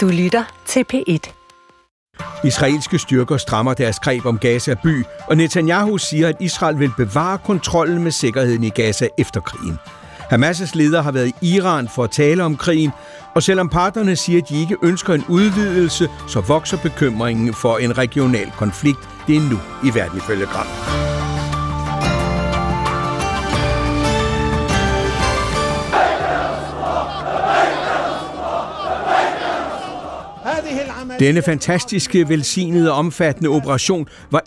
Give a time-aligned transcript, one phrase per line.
[0.00, 1.32] Du lytter til P1.
[2.44, 7.38] Israelske styrker strammer deres greb om Gaza by, og Netanyahu siger, at Israel vil bevare
[7.38, 9.78] kontrollen med sikkerheden i Gaza efter krigen.
[10.32, 12.90] Hamas' leder har været i Iran for at tale om krigen,
[13.34, 17.98] og selvom parterne siger, at de ikke ønsker en udvidelse, så vokser bekymringen for en
[17.98, 19.08] regional konflikt.
[19.26, 21.09] Det er nu i verden ifølge Gram.
[31.20, 34.42] Denne fantastiske, velsignede og omfattende operation var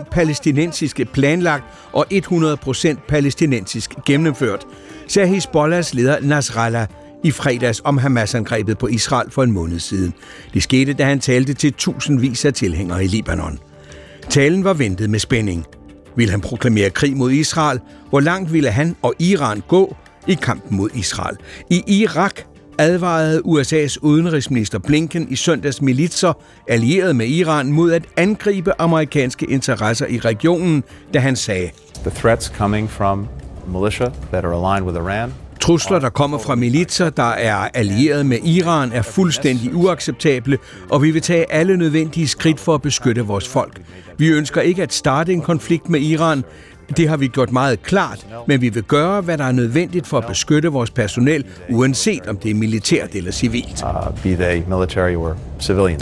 [0.00, 4.66] 100% palæstinensisk planlagt og 100% palæstinensisk gennemført,
[5.08, 6.86] sagde Hezbollahs leder Nasrallah
[7.24, 10.14] i fredags om Hamas-angrebet på Israel for en måned siden.
[10.54, 13.58] Det skete, da han talte til tusindvis af tilhængere i Libanon.
[14.28, 15.66] Talen var ventet med spænding.
[16.16, 17.80] Vil han proklamere krig mod Israel?
[18.08, 21.36] Hvor langt ville han og Iran gå i kampen mod Israel?
[21.70, 22.49] I Irak
[22.80, 26.32] advarede USA's udenrigsminister Blinken i søndags militser
[26.68, 32.46] allieret med Iran mod at angribe amerikanske interesser i regionen, da han sagde, The threats
[32.46, 33.28] coming from
[33.66, 38.38] militia that are aligned with Iran Trusler, der kommer fra militser, der er allieret med
[38.44, 40.58] Iran, er fuldstændig uacceptable,
[40.90, 43.80] og vi vil tage alle nødvendige skridt for at beskytte vores folk.
[44.16, 46.44] Vi ønsker ikke at starte en konflikt med Iran.
[46.96, 50.18] Det har vi gjort meget klart, men vi vil gøre, hvad der er nødvendigt for
[50.18, 53.82] at beskytte vores personel, uanset om det er militært eller civilt.
[53.82, 56.00] uh, be they military or civilian.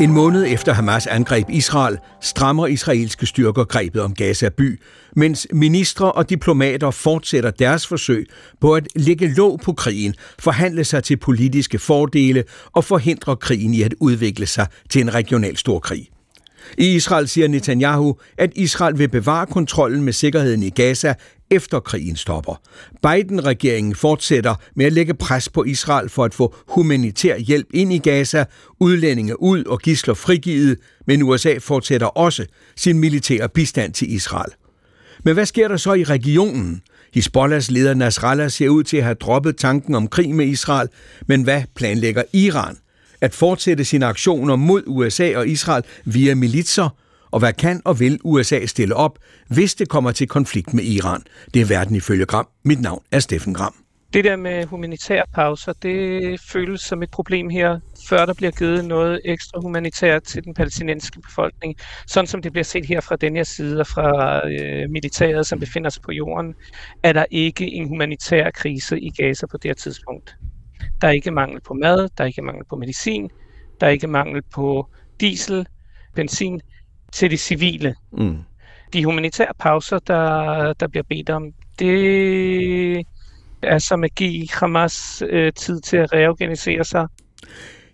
[0.00, 4.80] En måned efter Hamas angreb Israel, strammer israelske styrker grebet om Gaza by,
[5.16, 8.26] mens ministre og diplomater fortsætter deres forsøg
[8.60, 13.82] på at lægge låg på krigen, forhandle sig til politiske fordele og forhindre krigen i
[13.82, 16.08] at udvikle sig til en regional storkrig.
[16.78, 21.14] I Israel siger Netanyahu, at Israel vil bevare kontrollen med sikkerheden i Gaza
[21.50, 22.60] efter krigen stopper.
[23.02, 27.98] Biden-regeringen fortsætter med at lægge pres på Israel for at få humanitær hjælp ind i
[27.98, 28.44] Gaza,
[28.80, 32.46] udlændinge ud og gisler frigivet, men USA fortsætter også
[32.76, 34.52] sin militære bistand til Israel.
[35.24, 36.82] Men hvad sker der så i regionen?
[37.14, 40.88] Hisbollahs leder Nasrallah ser ud til at have droppet tanken om krig med Israel,
[41.26, 42.76] men hvad planlægger Iran?
[43.20, 46.88] At fortsætte sine aktioner mod USA og Israel via militser–
[47.30, 49.18] og hvad kan og vil USA stille op,
[49.48, 51.22] hvis det kommer til konflikt med Iran?
[51.54, 52.48] Det er verden ifølge Gram.
[52.64, 53.74] Mit navn er Steffen Gram.
[54.12, 58.84] Det der med humanitære pauser, det føles som et problem her, før der bliver givet
[58.84, 61.74] noget ekstra humanitært til den palæstinensiske befolkning.
[62.06, 65.60] Sådan som det bliver set her fra den her side og fra øh, militæret, som
[65.60, 66.54] befinder sig på jorden,
[67.02, 70.36] er der ikke en humanitær krise i Gaza på det her tidspunkt.
[71.00, 73.30] Der er ikke mangel på mad, der er ikke mangel på medicin,
[73.80, 74.86] der er ikke mangel på
[75.20, 75.66] diesel,
[76.14, 76.60] benzin
[77.12, 77.94] til de civile.
[78.12, 78.38] Mm.
[78.92, 83.06] De humanitære pauser, der, der bliver bedt om, det
[83.62, 87.06] er som at give Hamas øh, tid til at reorganisere sig.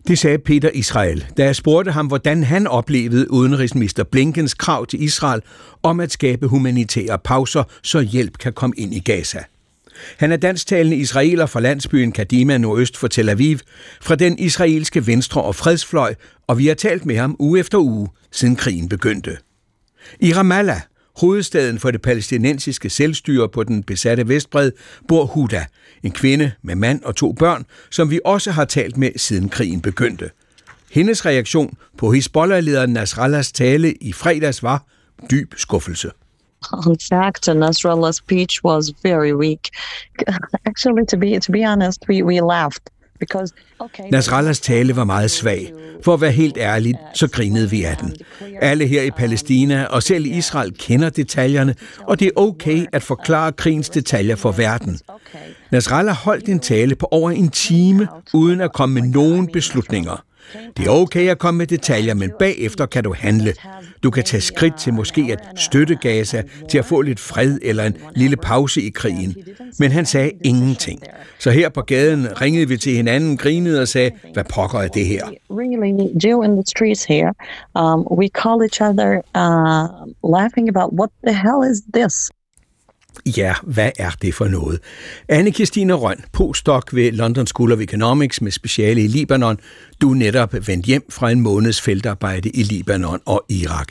[0.07, 5.03] Det sagde Peter Israel, da jeg spurgte ham, hvordan han oplevede udenrigsminister Blinkens krav til
[5.03, 5.43] Israel
[5.83, 9.39] om at skabe humanitære pauser, så hjælp kan komme ind i Gaza.
[10.17, 13.59] Han er dansktalende israeler fra landsbyen Kadima nordøst for Tel Aviv,
[14.01, 16.15] fra den israelske venstre- og fredsfløj,
[16.47, 19.37] og vi har talt med ham uge efter uge, siden krigen begyndte.
[20.21, 20.81] I Ramallah,
[21.17, 24.73] hovedstaden for det palæstinensiske selvstyre på den besatte Vestbred,
[25.09, 25.67] bor Huda,
[26.03, 29.81] en kvinde med mand og to børn, som vi også har talt med siden krigen
[29.81, 30.31] begyndte.
[30.91, 34.87] Hendes reaktion på Hezbollah-lederen Nasrallahs tale i fredags var
[35.31, 36.11] dyb skuffelse.
[36.87, 39.71] In fact, Nasrallah's speech was very weak.
[40.67, 42.91] Actually, to be to be honest, we, we laughed.
[43.19, 45.73] Because, okay, Nasrallahs tale var meget svag.
[46.05, 48.17] For at være helt ærlig, så grinede vi af den.
[48.61, 53.53] Alle her i Palæstina og selv Israel kender detaljerne, og det er okay at forklare
[53.53, 54.99] krigens detaljer for verden.
[55.73, 60.25] Nasrallah holdt en tale på over en time, uden at komme med nogen beslutninger.
[60.77, 63.53] Det er okay at komme med detaljer, men bagefter kan du handle.
[64.03, 67.85] Du kan tage skridt til måske at støtte Gaza, til at få lidt fred eller
[67.85, 69.37] en lille pause i krigen.
[69.79, 71.03] Men han sagde ingenting.
[71.39, 75.07] Så her på gaden ringede vi til hinanden, grinede og sagde, hvad pokker er det
[75.07, 75.27] her?
[75.51, 77.33] really do in the streets here.
[77.75, 79.87] Um, we call each other uh,
[80.23, 82.31] laughing about what the hell is this?
[83.27, 84.81] Ja, hvad er det for noget?
[85.29, 89.59] anne Kirstine Røn, postdoc ved London School of Economics med speciale i Libanon.
[90.01, 93.89] Du er netop vendt hjem fra en måneds feltarbejde i Libanon og Irak.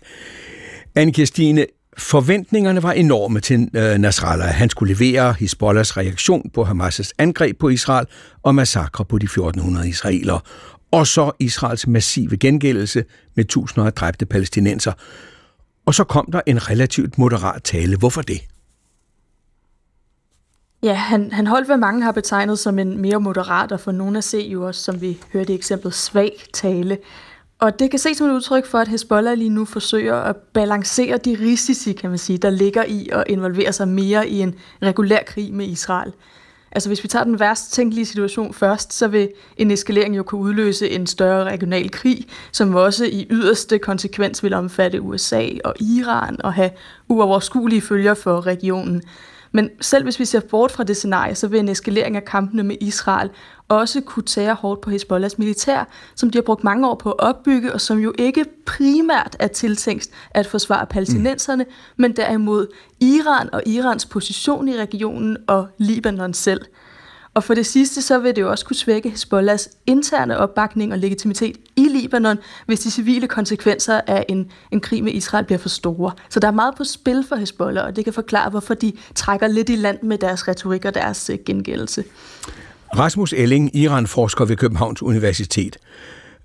[0.95, 1.65] anne Kirstine,
[1.97, 4.49] forventningerne var enorme til øh, Nasrallah.
[4.49, 8.05] Han skulle levere Hezbollahs reaktion på Hamas' angreb på Israel
[8.43, 10.39] og massakre på de 1400 israelere.
[10.91, 13.03] Og så Israels massive gengældelse
[13.35, 14.91] med tusinder af dræbte palæstinenser.
[15.85, 17.97] Og så kom der en relativt moderat tale.
[17.97, 18.41] Hvorfor det?
[20.83, 24.17] Ja, han, han holdt, hvad mange har betegnet som en mere moderat, og for nogle
[24.17, 26.97] at se jo også, som vi hørte i eksemplet, svag tale.
[27.59, 31.17] Og det kan ses som et udtryk for, at Hezbollah lige nu forsøger at balancere
[31.17, 35.19] de risici, kan man sige, der ligger i at involvere sig mere i en regulær
[35.27, 36.13] krig med Israel.
[36.71, 40.41] Altså hvis vi tager den værst tænkelige situation først, så vil en eskalering jo kunne
[40.41, 46.41] udløse en større regional krig, som også i yderste konsekvens vil omfatte USA og Iran
[46.41, 46.69] og have
[47.09, 49.01] uoverskuelige følger for regionen.
[49.51, 52.63] Men selv hvis vi ser bort fra det scenarie, så vil en eskalering af kampene
[52.63, 53.29] med Israel
[53.67, 57.19] også kunne tære hårdt på Hezbollahs militær, som de har brugt mange år på at
[57.19, 61.71] opbygge, og som jo ikke primært er tiltænkt at forsvare palæstinenserne, mm.
[61.97, 62.67] men derimod
[62.99, 66.61] Iran og Irans position i regionen og Libanon selv.
[67.33, 70.99] Og for det sidste, så vil det jo også kunne svække Hezbollahs interne opbakning og
[70.99, 75.69] legitimitet i Libanon, hvis de civile konsekvenser af en, en krig med Israel bliver for
[75.69, 76.11] store.
[76.29, 79.47] Så der er meget på spil for Hezbollah, og det kan forklare, hvorfor de trækker
[79.47, 82.03] lidt i land med deres retorik og deres uh, gengældelse.
[82.97, 85.77] Rasmus Elling, Iran-forsker ved Københavns Universitet.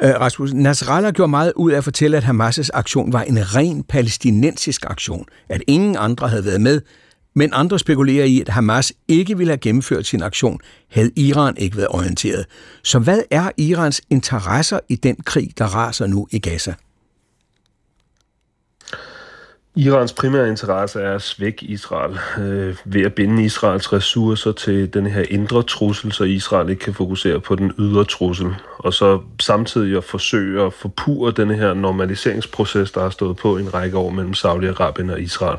[0.02, 3.82] Øh, Rasmus, Nasrallah gjorde meget ud af at fortælle, at Hamas' aktion var en ren
[3.82, 6.80] palæstinensisk aktion, at ingen andre havde været med,
[7.36, 10.60] men andre spekulerer i, at Hamas ikke ville have gennemført sin aktion,
[10.90, 12.46] havde Iran ikke været orienteret.
[12.82, 16.74] Så hvad er Irans interesser i den krig, der raser nu i Gaza?
[19.78, 25.06] Irans primære interesse er at svække Israel øh, ved at binde Israels ressourcer til den
[25.06, 28.54] her indre trussel, så Israel ikke kan fokusere på den ydre trussel.
[28.78, 33.74] Og så samtidig at forsøge at forpure den her normaliseringsproces, der har stået på en
[33.74, 35.58] række år mellem Saudi-Arabien og Israel.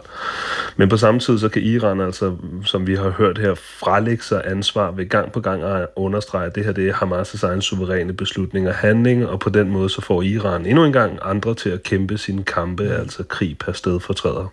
[0.78, 2.36] Men på samme tid så kan Iran altså,
[2.66, 6.56] som vi har hørt her, frelægge sig ansvar ved gang på gang at understrege, at
[6.56, 10.02] det her det er Hamas' egen suveræne beslutning og handling, og på den måde så
[10.02, 14.00] får Iran endnu en gang andre til at kæmpe sine kampe, altså krig per sted
[14.08, 14.48] fortræder.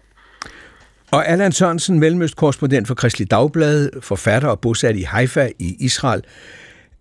[1.10, 6.22] Og Allan Sørensen, mellemøstkorrespondent for Kristelig Dagblad, forfatter og bosat i Haifa i Israel.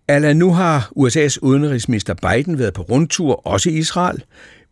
[0.08, 4.24] Allan, nu har USA's udenrigsminister Biden været på rundtur, også i Israel.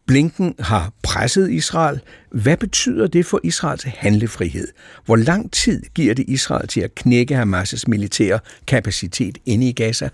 [0.08, 2.00] Blinken har presset Israel.
[2.32, 4.68] Hvad betyder det for Israels handlefrihed?
[5.06, 10.10] Hvor lang tid giver det Israel til at knække Hamas' militære kapacitet inde i Gaza?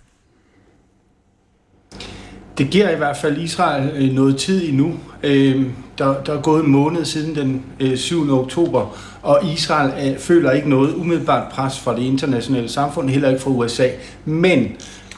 [2.58, 4.94] Det giver i hvert fald Israel øh, noget tid endnu.
[5.24, 8.40] Øhm, der, der er gået en måned siden den øh, 7.
[8.40, 13.42] Oktober, og Israel øh, føler ikke noget umiddelbart pres fra det internationale samfund, heller ikke
[13.42, 13.88] fra USA.
[14.26, 14.68] Men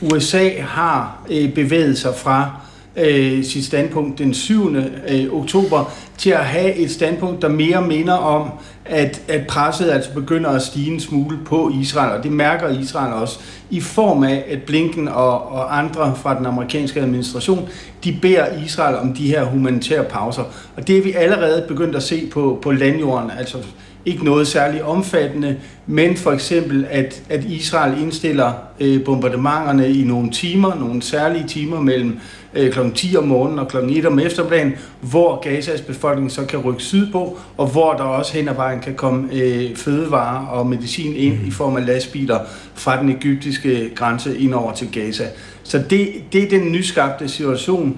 [0.01, 2.51] USA har bevæget sig fra
[3.00, 4.75] Øh, sit standpunkt den 7.
[4.75, 8.50] Øh, oktober til at have et standpunkt, der mere minder om,
[8.86, 13.13] at, at presset altså begynder at stige en smule på Israel, og det mærker Israel
[13.13, 17.69] også, i form af, at Blinken og, og andre fra den amerikanske administration,
[18.04, 20.44] de beder Israel om de her humanitære pauser.
[20.75, 23.57] Og det er vi allerede begyndt at se på, på landjorden, altså
[24.06, 25.57] ikke noget særligt omfattende,
[25.88, 31.81] men for eksempel, at, at Israel indstiller øh, bombardementerne i nogle timer, nogle særlige timer
[31.81, 32.19] mellem
[32.55, 32.78] øh, kl.
[32.94, 33.76] 10 om morgenen og kl.
[33.76, 38.49] 1 om eftermiddagen, hvor Gazas befolkning så kan rykke sydpå, og hvor der også hen
[38.49, 42.38] ad vejen kan komme øh, fødevarer og medicin ind i form af lastbiler
[42.75, 45.25] fra den egyptiske grænse ind over til Gaza.
[45.62, 47.96] Så det, det er den nyskabte situation,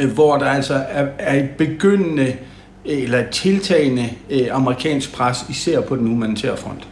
[0.00, 2.36] øh, hvor der altså er, er et begyndende
[2.84, 6.86] eller et tiltagende øh, amerikansk pres, især på den humanitære front.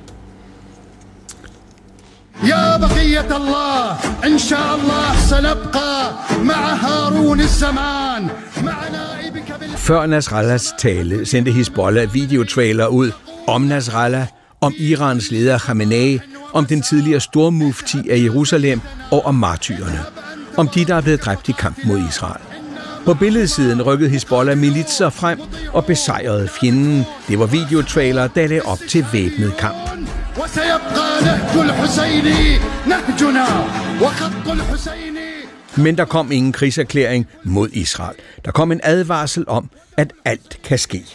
[2.42, 6.12] يا بقية الله إن شاء الله سنبقى
[6.42, 6.74] مع
[7.28, 8.28] هارون الزمان
[8.64, 9.76] مع نائبك بال...
[9.76, 13.10] Før Nasrallahs tale sendte Hezbollah videotrailer ud
[13.46, 14.26] om Nasrallah,
[14.60, 16.20] om Irans leder Khamenei,
[16.52, 20.00] om den tidligere stormufti af Jerusalem og om martyrerne.
[20.56, 22.42] Om de, der er blevet dræbt i kamp mod Israel.
[23.04, 25.40] På billedsiden rykkede Hezbollah militser frem
[25.72, 27.04] og besejrede fjenden.
[27.28, 29.76] Det var videotrailer, der lagde op til væbnet kamp.
[35.83, 38.15] men der kom ingen krigserklæring mod Israel.
[38.45, 41.05] Der kom en advarsel om, at alt kan ske.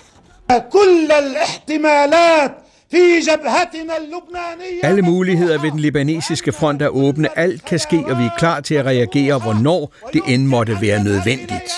[4.82, 7.38] Alle muligheder ved den libanesiske front er åbne.
[7.38, 11.04] Alt kan ske, og vi er klar til at reagere, hvornår det end måtte være
[11.04, 11.72] nødvendigt,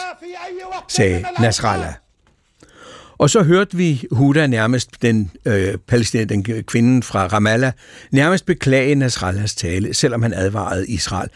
[0.88, 2.05] sagde Nasrallah.
[3.18, 5.74] Og så hørte vi Huda nærmest, den, øh,
[6.12, 7.72] den kvinden fra Ramallah,
[8.10, 11.28] nærmest beklage Nasrallahs tale, selvom han advarede Israel.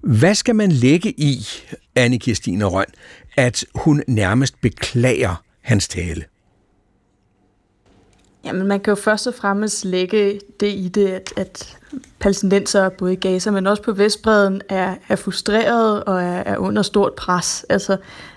[0.00, 1.46] Hvad skal man lægge i,
[1.94, 2.86] Anne Kirstine Røn,
[3.36, 6.24] at hun nærmest beklager hans tale?
[8.46, 11.76] Jamen, man kan jo først og fremmest lægge det i det, at, at
[12.18, 16.82] palæstinenser både i Gaza, men også på Vestbreden, er, er frustrerede og er, er under
[16.82, 17.66] stort pres.
[17.68, 17.96] Altså,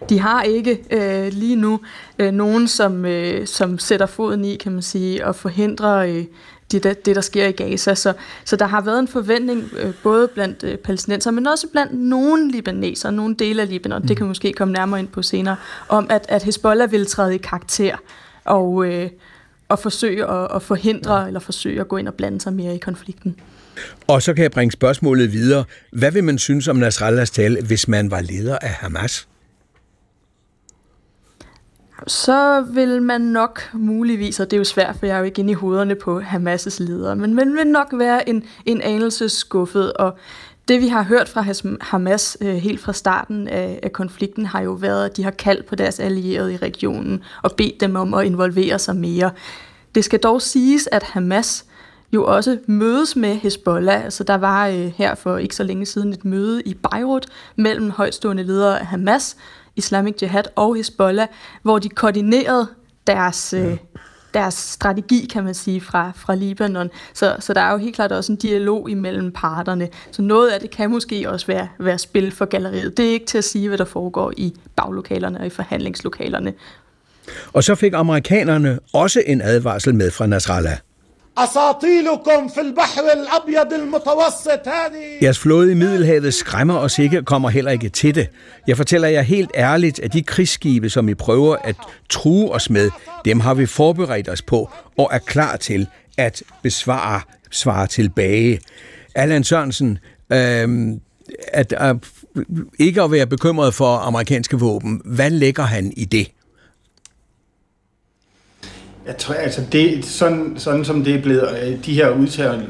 [0.10, 1.80] de har ikke øh, lige nu
[2.20, 6.26] øh, nogen, som, øh, som sætter foden i, kan man sige, og forhindrer øh,
[6.72, 7.96] det, det, det der sker i Gaza.
[7.96, 8.14] Så,
[8.46, 12.52] så der har været en forventning øh, både blandt øh, palæstinenser, men også blandt nogle
[12.52, 14.08] libaneser, nogle dele af Libanon, mm.
[14.08, 15.56] det kan vi måske komme nærmere ind på senere,
[15.90, 17.96] om at, at Hezbollah vil træde i karakter
[18.46, 19.10] og, øh,
[19.70, 22.78] og forsøge at, at forhindre eller forsøge at gå ind og blande sig mere i
[22.78, 23.36] konflikten.
[24.08, 25.64] Og så kan jeg bringe spørgsmålet videre.
[25.94, 29.28] Hvad vil man synes om Nasrallahs tale, hvis man var leder af Hamas?
[32.08, 35.40] så vil man nok muligvis, og det er jo svært, for jeg er jo ikke
[35.40, 39.94] inde i hovederne på Hamas' ledere, men man vil nok være en, en anelse skuffet,
[39.94, 40.18] og
[40.70, 41.46] det vi har hørt fra
[41.82, 45.66] Hamas øh, helt fra starten af, af konflikten har jo været, at de har kaldt
[45.66, 49.32] på deres allierede i regionen og bedt dem om at involvere sig mere.
[49.96, 51.66] Det skal dog siges, at Hamas
[52.14, 54.04] jo også mødes med Hezbollah.
[54.04, 57.90] Altså der var øh, her for ikke så længe siden et møde i Beirut mellem
[57.90, 59.38] højstående ledere af Hamas,
[59.76, 61.28] Islamic Jihad og Hezbollah,
[61.62, 62.68] hvor de koordinerede
[63.08, 63.78] deres, øh,
[64.34, 66.90] deres strategi, kan man sige, fra, fra Libanon.
[67.14, 69.88] Så, så der er jo helt klart også en dialog imellem parterne.
[70.12, 72.98] Så noget af det kan måske også være, være spil for galleriet.
[72.98, 76.54] Det er ikke til at sige, hvad der foregår i baglokalerne og i forhandlingslokalerne.
[77.54, 80.78] Og så fik amerikanerne også en advarsel med fra Nasrallah.
[85.22, 88.28] Jeres flåde i Middelhavet skræmmer os ikke og kommer heller ikke til det.
[88.68, 91.76] Jeg fortæller jer helt ærligt, at de krigsskibe, som I prøver at
[92.10, 92.90] true os med,
[93.26, 98.60] dem har vi forberedt os på og er klar til at besvare svare tilbage.
[99.16, 99.98] Allan Sørensen,
[100.32, 100.98] øhm, øh,
[101.48, 101.96] at, at
[102.80, 106.32] ikke at være bekymret for amerikanske våben, hvad lægger han i det?
[109.10, 112.10] Jeg tror, altså det, sådan, sådan som det er blevet, øh, de her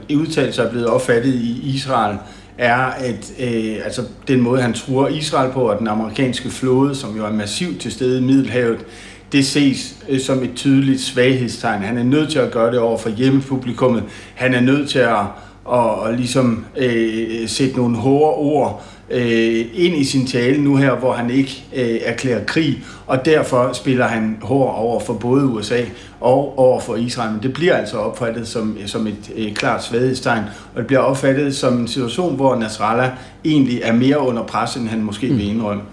[0.10, 2.17] udtalelser er blevet opfattet i Israel,
[2.58, 7.17] er, at øh, altså den måde, han truer Israel på, og den amerikanske flåde, som
[7.17, 8.86] jo er massivt til stede i Middelhavet,
[9.31, 11.81] det ses øh, som et tydeligt svaghedstegn.
[11.81, 14.03] Han er nødt til at gøre det over for hjemmepublikummet.
[14.36, 15.25] Han er nødt til at,
[15.65, 20.95] og, og ligesom øh, sætte nogle hårde ord øh, ind i sin tale nu her,
[20.95, 25.81] hvor han ikke øh, erklærer krig, og derfor spiller han hård over for både USA
[26.19, 27.31] og over for Israel.
[27.31, 31.55] Men det bliver altså opfattet som, som et øh, klart svaghedstegn, og det bliver opfattet
[31.55, 33.11] som en situation, hvor Nasrallah
[33.45, 35.37] egentlig er mere under pres, end han måske mm.
[35.37, 35.83] vil indrømme.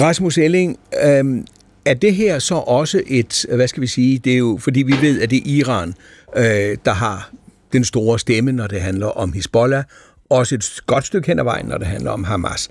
[0.00, 1.24] Rasmus Elling, øh,
[1.84, 4.94] er det her så også et, hvad skal vi sige, det er jo, fordi vi
[5.00, 5.94] ved, at det er Iran,
[6.36, 7.30] øh, der har
[7.72, 9.84] den store stemme, når det handler om Hezbollah,
[10.30, 12.68] også et godt stykke hen ad vejen, når det handler om Hamas.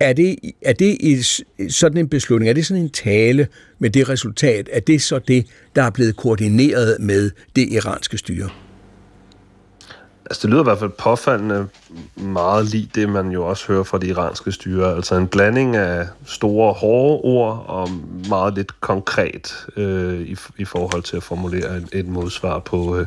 [0.00, 1.22] Er det, er det i
[1.70, 3.48] sådan en beslutning, er det sådan en tale
[3.78, 8.50] med det resultat, at det så det, der er blevet koordineret med det iranske styre?
[10.30, 11.66] Altså, det lyder i hvert fald påfaldende
[12.16, 14.96] meget lige det, man jo også hører fra det iranske styre.
[14.96, 17.90] Altså en blanding af store, hårde ord og
[18.28, 23.06] meget lidt konkret øh, i, i forhold til at formulere et, et modsvar på, øh,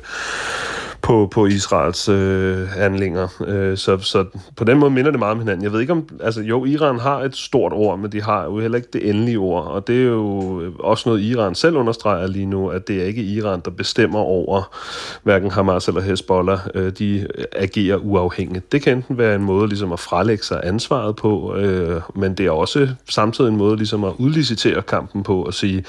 [1.02, 3.28] på, på Israels øh, handlinger.
[3.48, 4.26] Øh, så, så
[4.56, 5.64] på den måde minder det meget om hinanden.
[5.64, 6.10] Jeg ved ikke om...
[6.24, 9.38] Altså jo, Iran har et stort ord, men de har jo heller ikke det endelige
[9.38, 9.66] ord.
[9.66, 13.22] Og det er jo også noget, Iran selv understreger lige nu, at det er ikke
[13.22, 14.76] Iran, der bestemmer over
[15.24, 16.60] hverken Hamas eller Hezbollah.
[16.76, 18.72] Øh, de agerer uafhængigt.
[18.72, 22.46] Det kan enten være en måde ligesom at frelægge sig ansvaret på, øh, men det
[22.46, 25.84] er også samtidig en måde ligesom at udlicitere kampen på og sige,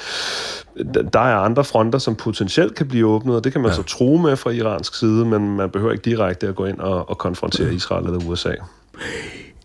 [1.12, 3.76] der er andre fronter, som potentielt kan blive åbnet, og det kan man ja.
[3.76, 7.08] så tro med fra iransk side, men man behøver ikke direkte at gå ind og,
[7.08, 8.52] og konfrontere Israel eller USA.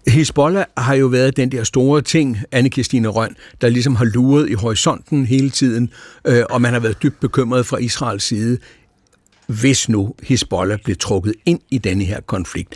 [0.07, 4.49] Hezbollah har jo været den der store ting, anne Christine Røn, der ligesom har luret
[4.49, 5.89] i horisonten hele tiden,
[6.27, 8.57] øh, og man har været dybt bekymret fra Israels side,
[9.47, 12.75] hvis nu Hezbollah blev trukket ind i denne her konflikt.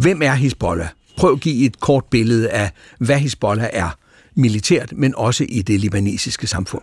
[0.00, 0.88] Hvem er Hezbollah?
[1.16, 3.90] Prøv at give et kort billede af, hvad Hezbollah er
[4.34, 6.82] militært, men også i det libanesiske samfund.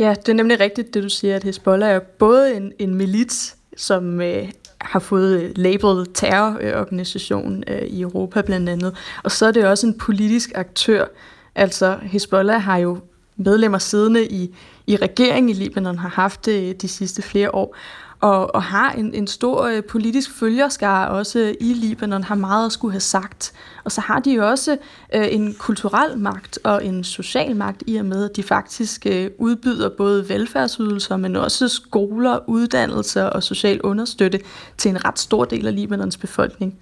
[0.00, 3.56] Ja, det er nemlig rigtigt, det du siger, at Hezbollah er både en, en milits,
[3.76, 9.52] som øh, har fået øh, labelet terrororganisation øh, i Europa blandt andet, og så er
[9.52, 11.06] det også en politisk aktør.
[11.54, 12.98] Altså Hezbollah har jo
[13.36, 14.54] medlemmer siddende i,
[14.86, 17.76] i regeringen i Libanon, har haft det de sidste flere år,
[18.20, 22.66] og, og har en, en stor øh, politisk følgerskare også øh, i Libanon, har meget
[22.66, 23.52] at skulle have sagt.
[23.84, 24.76] Og så har de jo også
[25.14, 29.30] øh, en kulturel magt og en social magt i og med, at de faktisk øh,
[29.38, 34.40] udbyder både velfærdsydelser, men også skoler, uddannelser og social understøtte
[34.78, 36.78] til en ret stor del af Libanons befolkning.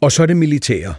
[0.00, 0.94] Og så er det militære.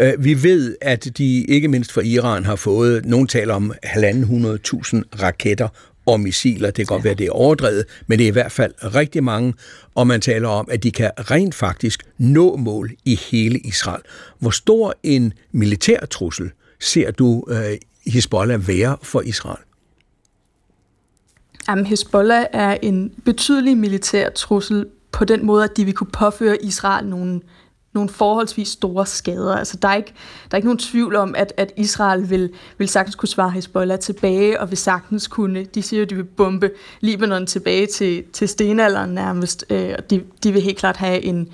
[0.00, 5.02] Øh, vi ved, at de ikke mindst fra Iran har fået, nogen taler om 1.500.000
[5.22, 5.68] raketter
[6.12, 6.66] og missiler.
[6.66, 9.54] Det kan godt være, det er overdrevet, men det er i hvert fald rigtig mange,
[9.94, 14.02] og man taler om, at de kan rent faktisk nå mål i hele Israel.
[14.38, 16.50] Hvor stor en militær trussel
[16.80, 17.56] ser du uh,
[18.06, 19.58] Hezbollah være for Israel?
[21.68, 26.56] Jamen, Hezbollah er en betydelig militær trussel på den måde, at de vil kunne påføre
[26.62, 27.40] Israel nogle,
[27.92, 29.56] nogle forholdsvis store skader.
[29.56, 30.12] Altså, der er ikke,
[30.50, 33.98] der er ikke nogen tvivl om, at, at Israel vil, vil sagtens kunne svare Hezbollah
[33.98, 36.70] tilbage, og vil sagtens kunne, de siger jo, de vil bombe
[37.00, 41.48] Libanon tilbage til, til stenalderen nærmest, øh, og de, de vil helt klart have en,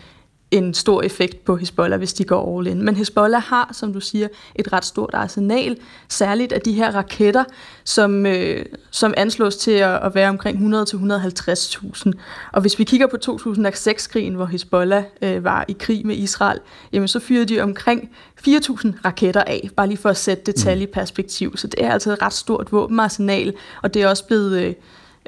[0.50, 2.82] en stor effekt på Hezbollah, hvis de går all in.
[2.82, 5.76] Men Hezbollah har, som du siger, et ret stort arsenal,
[6.08, 7.44] særligt af de her raketter,
[7.84, 12.12] som, øh, som anslås til at, at være omkring 100-150.000.
[12.52, 16.60] Og hvis vi kigger på 2006-krigen, hvor Hezbollah øh, var i krig med Israel,
[16.92, 18.10] jamen så fyrede de omkring
[18.48, 21.56] 4.000 raketter af, bare lige for at sætte det i perspektiv.
[21.56, 24.62] Så det er altså et ret stort våbenarsenal, og det er også blevet...
[24.62, 24.74] Øh,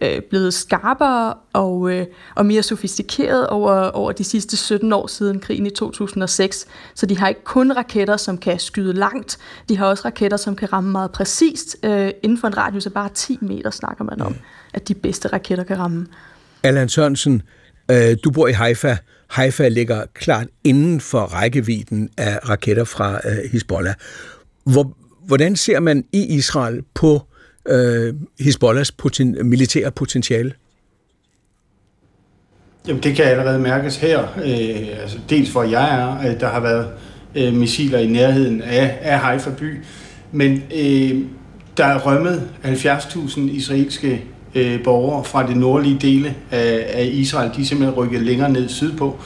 [0.03, 5.41] øh, blevet skarpere og, øh, og mere sofistikeret over, over de sidste 17 år siden
[5.41, 6.67] krigen i 2006.
[6.95, 9.39] Så de har ikke kun raketter, som kan skyde langt,
[9.69, 11.77] de har også raketter, som kan ramme meget præcist.
[11.83, 14.35] Øh, inden for en radius af bare 10 meter snakker man om,
[14.75, 16.07] at de bedste raketter kan ramme.
[16.63, 17.43] Allan Sørensen,
[17.91, 18.97] øh, du bor i Haifa.
[19.31, 23.95] Haifa ligger klart inden for rækkevidden af raketter fra øh, Hezbollah.
[24.65, 27.38] Hvor, hvordan ser man i Israel på øh,
[27.69, 30.53] Øh, Hezbollahs poten, militære potentiale?
[32.89, 34.21] Jamen, det kan allerede mærkes her.
[34.45, 36.89] Øh, altså, dels hvor jeg er, øh, der har været
[37.35, 39.77] øh, missiler i nærheden af, af Haifa by,
[40.33, 41.23] men øh,
[41.77, 47.51] der er rømmet 70.000 israelske øh, borgere fra det nordlige dele af, af Israel.
[47.57, 49.19] De er simpelthen rykket længere ned sydpå,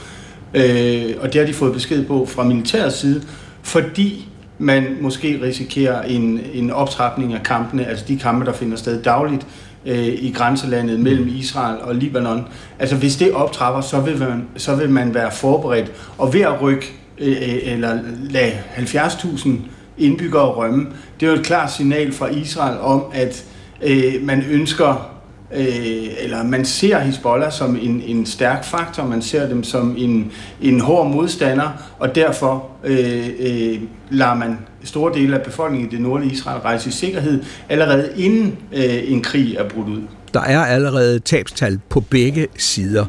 [0.53, 3.23] øh, og det har de fået besked på fra militærets side,
[3.61, 4.27] fordi
[4.63, 9.47] man måske risikerer en, en optrapning af kampene, altså de kampe, der finder sted dagligt
[9.85, 12.47] øh, i grænselandet mellem Israel og Libanon.
[12.79, 16.61] Altså hvis det optrapper, så vil man, så vil man være forberedt, og ved at
[16.61, 19.49] rykke øh, eller lade 70.000
[19.97, 20.87] indbyggere rømme,
[21.19, 23.45] det er jo et klart signal fra Israel om, at
[23.81, 25.12] øh, man ønsker
[25.55, 30.31] øh, eller man ser Hezbollah som en, en stærk faktor, man ser dem som en,
[30.61, 36.01] en hård modstander, og derfor øh, øh, lader man store dele af befolkningen i det
[36.01, 40.01] nordlige Israel rejse i sikkerhed, allerede inden øh, en krig er brudt ud.
[40.33, 43.05] Der er allerede tabstal på begge sider.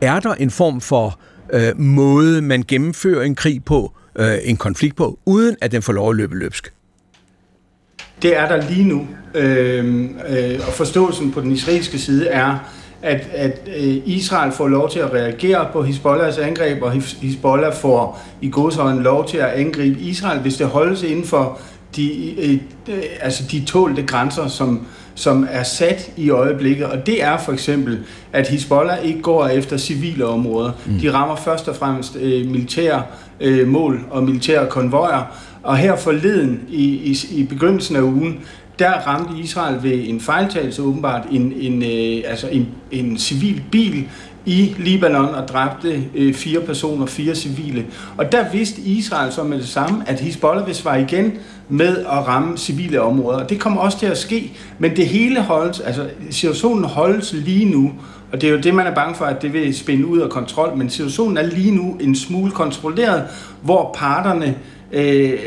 [0.00, 1.18] Er der en form for
[1.52, 5.92] øh, måde, man gennemfører en krig på, øh, en konflikt på, uden at den får
[5.92, 6.72] lov at løbe løbsk?
[8.22, 9.06] Det er der lige nu.
[9.34, 12.58] Øh, øh, og forståelsen på den israelske side er,
[13.02, 18.22] at, at øh, Israel får lov til at reagere på Hezbollahs angreb, og Hezbollah får
[18.40, 21.58] i godsøjne lov til at angribe Israel, hvis det holdes inden for
[21.96, 22.58] de, øh,
[22.88, 26.86] øh, altså de tålte grænser, som, som er sat i øjeblikket.
[26.86, 27.98] Og det er for eksempel,
[28.32, 30.72] at Hezbollah ikke går efter civile områder.
[30.86, 30.98] Mm.
[30.98, 33.02] De rammer først og fremmest øh, militære
[33.40, 38.40] øh, mål og militære konvojer, og her forleden, i, i, i begyndelsen af ugen,
[38.78, 44.08] der ramte Israel ved en fejltagelse åbenbart en, en, øh, altså en, en civil bil
[44.46, 47.86] i Libanon og dræbte øh, fire personer, fire civile.
[48.16, 51.32] Og der vidste Israel så med det samme, at Hezbollah vil svare igen
[51.68, 53.38] med at ramme civile områder.
[53.38, 57.64] Og det kommer også til at ske, men det hele holdes, altså situationen holdes lige
[57.64, 57.92] nu,
[58.32, 60.30] og det er jo det, man er bange for, at det vil spænde ud af
[60.30, 63.24] kontrol, men situationen er lige nu en smule kontrolleret,
[63.62, 64.54] hvor parterne
[64.92, 65.38] øh,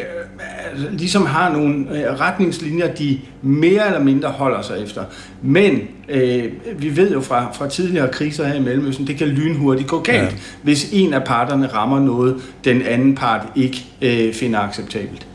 [0.92, 5.04] ligesom har nogle øh, retningslinjer, de mere eller mindre holder sig efter.
[5.42, 6.44] Men øh,
[6.78, 10.32] vi ved jo fra, fra tidligere kriser her i Mellemøsten, det kan lynhurtigt gå galt,
[10.32, 10.38] ja.
[10.64, 15.28] hvis en af parterne rammer noget, den anden part ikke øh, finder acceptabelt.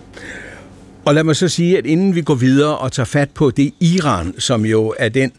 [1.05, 3.73] Og lad mig så sige, at inden vi går videre og tager fat på det
[3.81, 5.33] Iran, som jo er den,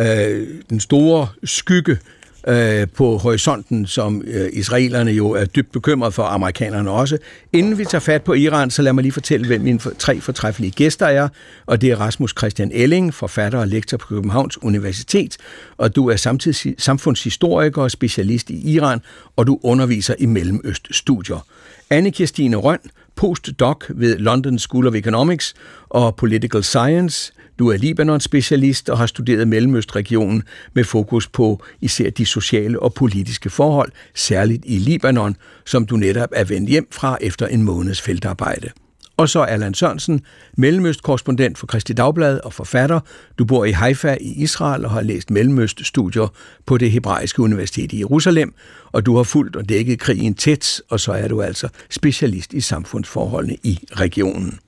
[0.00, 1.98] øh, den store skygge
[2.46, 7.18] øh, på horisonten, som øh, israelerne jo er dybt bekymret for, amerikanerne også.
[7.52, 10.70] Inden vi tager fat på Iran, så lad mig lige fortælle, hvem mine tre fortræffelige
[10.70, 11.28] gæster er.
[11.66, 15.36] Og det er Rasmus Christian Elling, forfatter og lektor på Københavns Universitet.
[15.76, 19.00] Og du er samtidig samfundshistoriker og specialist i Iran,
[19.36, 21.46] og du underviser i Mellemøststudier.
[21.90, 22.78] Anne Kirstine Røn,
[23.16, 25.54] postdoc ved London School of Economics
[25.88, 30.42] og Political Science, du er Libanon-specialist og har studeret Mellemøstregionen
[30.74, 36.28] med fokus på især de sociale og politiske forhold, særligt i Libanon, som du netop
[36.32, 38.70] er vendt hjem fra efter en måneds feltarbejde.
[39.16, 40.20] Og så Allan Sørensen,
[40.56, 43.00] Mellemøst-korrespondent for Kristi Dagblad og forfatter.
[43.38, 46.32] Du bor i Haifa i Israel og har læst Mellemøst-studier
[46.66, 48.54] på det hebraiske universitet i Jerusalem,
[48.92, 52.60] og du har fulgt og dækket krigen tæt, og så er du altså specialist i
[52.60, 54.58] samfundsforholdene i regionen.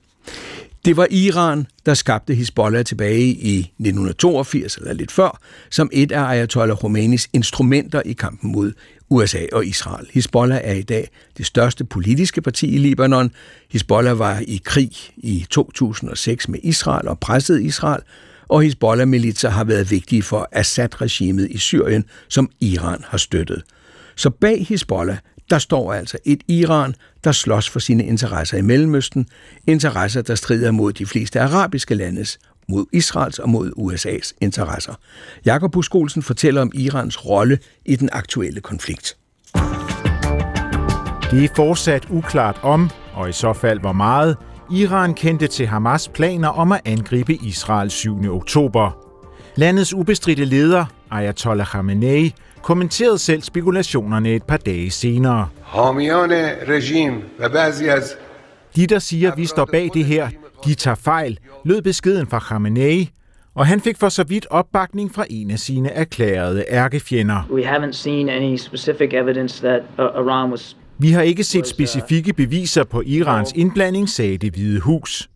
[0.85, 5.39] Det var Iran, der skabte Hezbollah tilbage i 1982 eller lidt før,
[5.69, 8.71] som et af Ayatollah Khomeinis instrumenter i kampen mod
[9.09, 10.07] USA og Israel.
[10.11, 13.31] Hezbollah er i dag det største politiske parti i Libanon.
[13.71, 18.01] Hezbollah var i krig i 2006 med Israel og pressede Israel,
[18.47, 23.63] og Hezbollah-militser har været vigtige for Assad-regimet i Syrien, som Iran har støttet.
[24.15, 25.17] Så bag Hezbollah,
[25.49, 29.27] der står altså et Iran, der slås for sine interesser i Mellemøsten,
[29.67, 34.93] interesser, der strider mod de fleste arabiske landes, mod Israels og mod USA's interesser.
[35.45, 39.17] Jakob Buskolsen fortæller om Irans rolle i den aktuelle konflikt.
[41.31, 44.37] Det er fortsat uklart om, og i så fald hvor meget,
[44.71, 48.35] Iran kendte til Hamas planer om at angribe Israel 7.
[48.35, 49.05] oktober.
[49.55, 55.47] Landets ubestridte leder, Ayatollah Khamenei, kommenterede selv spekulationerne et par dage senere.
[58.75, 60.29] De, der siger, at vi står bag det her,
[60.65, 63.09] de tager fejl, lød beskeden fra Khamenei,
[63.55, 67.47] og han fik for så vidt opbakning fra en af sine erklærede ærkefjender.
[67.51, 72.33] We haven't seen any specific evidence that uh, Iran was vi har ikke set specifikke
[72.33, 75.29] beviser på Irans indblanding, sagde det hvide hus.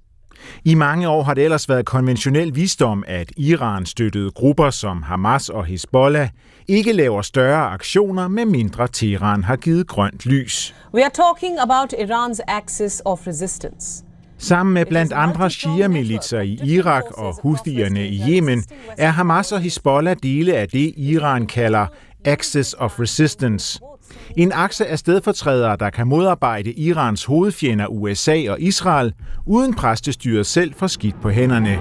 [0.65, 5.49] I mange år har det ellers været konventionel visdom, at Iran støttede grupper som Hamas
[5.49, 6.29] og Hezbollah
[6.67, 10.75] ikke laver større aktioner, med mindre Teheran har givet grønt lys.
[10.93, 14.03] We are talking about Iran's axis of resistance.
[14.37, 18.63] Sammen med blandt andre Shia-militser i Irak og Houthierne i Yemen,
[18.97, 21.85] er Hamas og Hezbollah dele af det, Iran kalder
[22.25, 23.79] Axis of Resistance–
[24.37, 29.13] en akse af stedfortrædere, der kan modarbejde Irans hovedfjender USA og Israel,
[29.45, 31.79] uden præstestyret selv får skidt på hænderne.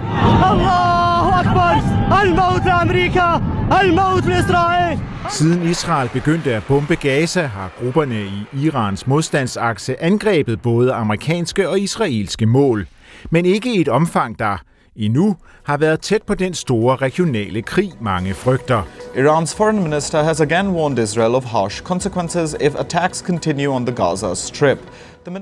[5.30, 11.80] Siden Israel begyndte at bombe Gaza, har grupperne i Irans modstandsakse angrebet både amerikanske og
[11.80, 12.86] israelske mål.
[13.30, 14.56] Men ikke i et omfang, der,
[14.96, 18.82] endnu har været tæt på den store regionale krig, mange frygter.
[19.14, 23.94] Iran's foreign minister has again warned Israel of harsh consequences if attacks continue on the
[23.94, 24.78] Gaza Strip.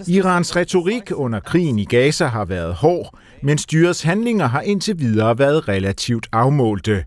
[0.09, 5.39] Irans retorik under krigen i Gaza har været hård, men styrets handlinger har indtil videre
[5.39, 7.05] været relativt afmålte.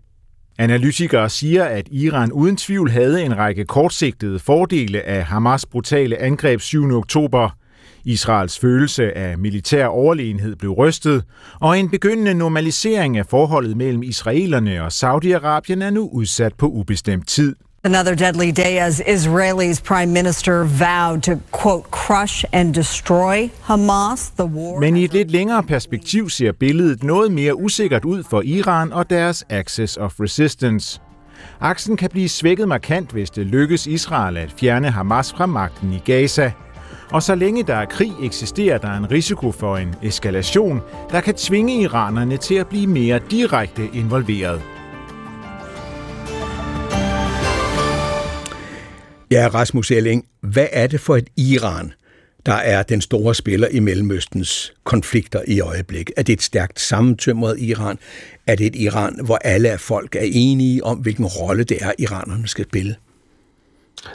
[0.58, 6.60] Analytikere siger, at Iran uden tvivl havde en række kortsigtede fordele af Hamas brutale angreb
[6.60, 6.90] 7.
[6.96, 7.50] oktober–
[8.04, 11.24] Israels følelse af militær overlegenhed blev rystet,
[11.60, 17.28] og en begyndende normalisering af forholdet mellem israelerne og Saudi-Arabien er nu udsat på ubestemt
[17.28, 17.56] tid.
[17.84, 24.30] Another deadly day as Israelis prime minister vowed to, quote, crush and destroy Hamas.
[24.38, 28.42] The war Men i et lidt længere perspektiv ser billedet noget mere usikkert ud for
[28.42, 31.00] Iran og deres axis of resistance.
[31.60, 35.98] Aksen kan blive svækket markant, hvis det lykkes Israel at fjerne Hamas fra magten i
[36.04, 36.52] Gaza–
[37.14, 41.34] og så længe der er krig, eksisterer der en risiko for en eskalation, der kan
[41.34, 44.62] tvinge iranerne til at blive mere direkte involveret.
[49.30, 51.92] Ja, Rasmus Elling, hvad er det for et Iran,
[52.46, 56.14] der er den store spiller i Mellemøstens konflikter i øjeblikket?
[56.16, 57.98] Er det et stærkt sammentømret Iran?
[58.46, 62.48] Er det et Iran, hvor alle folk er enige om, hvilken rolle det er, iranerne
[62.48, 62.96] skal spille?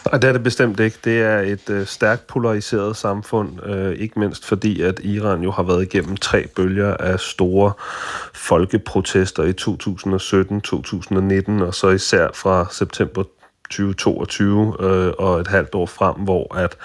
[0.05, 0.97] Nej, det er det bestemt ikke.
[1.03, 5.63] Det er et øh, stærkt polariseret samfund, øh, ikke mindst fordi, at Iran jo har
[5.63, 7.71] været igennem tre bølger af store
[8.33, 13.23] folkeprotester i 2017, 2019 og så især fra september
[13.69, 16.77] 2022 øh, og et halvt år frem, hvor at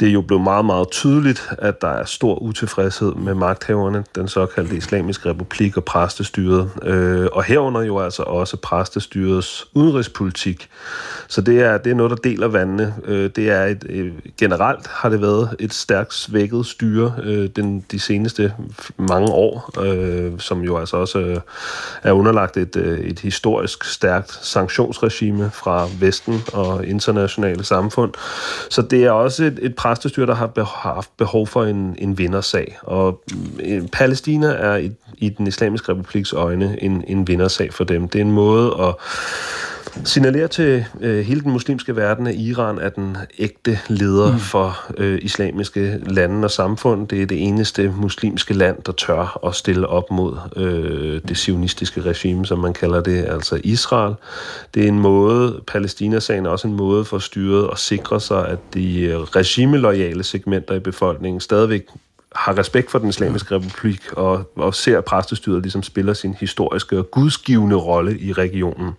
[0.00, 4.76] det jo blev meget, meget tydeligt, at der er stor utilfredshed med magthaverne, den såkaldte
[4.76, 10.68] islamiske republik og præstestyret, øh, og herunder jo altså også præstestyrets udenrigspolitik.
[11.28, 12.94] Så det er, det er noget, der deler vandene.
[13.04, 17.84] Øh, det er et, øh, generelt har det været et stærkt svækket styre øh, den,
[17.90, 18.54] de seneste
[18.96, 21.40] mange år, øh, som jo altså også øh,
[22.02, 28.12] er underlagt et, øh, et historisk stærkt sanktionsregime fra Vesten og internationale samfund.
[28.70, 30.50] Så det er også et, et præstestyre, der har
[30.94, 32.78] haft behov for en, en vindersag.
[32.82, 33.22] Og
[33.60, 38.08] øh, Palæstina er i, i den islamiske republiks øjne en, en vindersag for dem.
[38.08, 38.94] Det er en måde at
[40.04, 44.38] signalerer til øh, hele den muslimske verden, at Iran er den ægte leder mm.
[44.38, 47.08] for øh, islamiske lande og samfund.
[47.08, 52.00] Det er det eneste muslimske land, der tør at stille op mod øh, det sionistiske
[52.00, 54.14] regime, som man kalder det, altså Israel.
[54.74, 58.58] Det er en måde, Palæstina-sagen er også en måde for styret at sikre sig, at
[58.74, 61.86] de øh, regimelojale segmenter i befolkningen stadigvæk
[62.34, 67.10] har respekt for den islamiske republik og, og ser præstestyret ligesom spiller sin historiske og
[67.10, 68.92] gudsgivende rolle i regionen.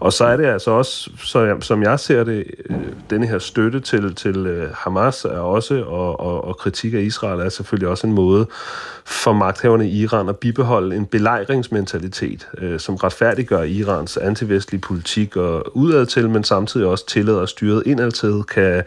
[0.00, 2.76] Og så er det altså også, så som jeg ser det, øh,
[3.10, 7.40] denne her støtte til, til øh, Hamas er også, og, og, og kritik af Israel
[7.40, 8.46] er selvfølgelig også en måde
[9.04, 15.76] for magthaverne i Iran at bibeholde en belejringsmentalitet, øh, som retfærdiggør Irans antivestlige politik og
[15.76, 18.84] udadtil, men samtidig også tillader styret indadtil kan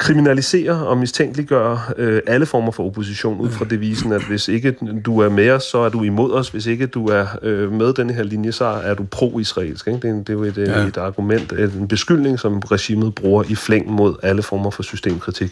[0.00, 4.74] kriminalisere og mistænkeliggøre øh, alle former for opposition ud fra devisen, at hvis ikke
[5.06, 6.48] du er med os, så er du imod os.
[6.48, 9.86] Hvis ikke du er øh, med den her linje, så er du pro-israelsk.
[9.86, 10.00] Ikke?
[10.00, 10.86] Det, er, det er jo et, ja.
[10.86, 15.50] et argument, en beskyldning, som regimet bruger i flæng mod alle former for systemkritik.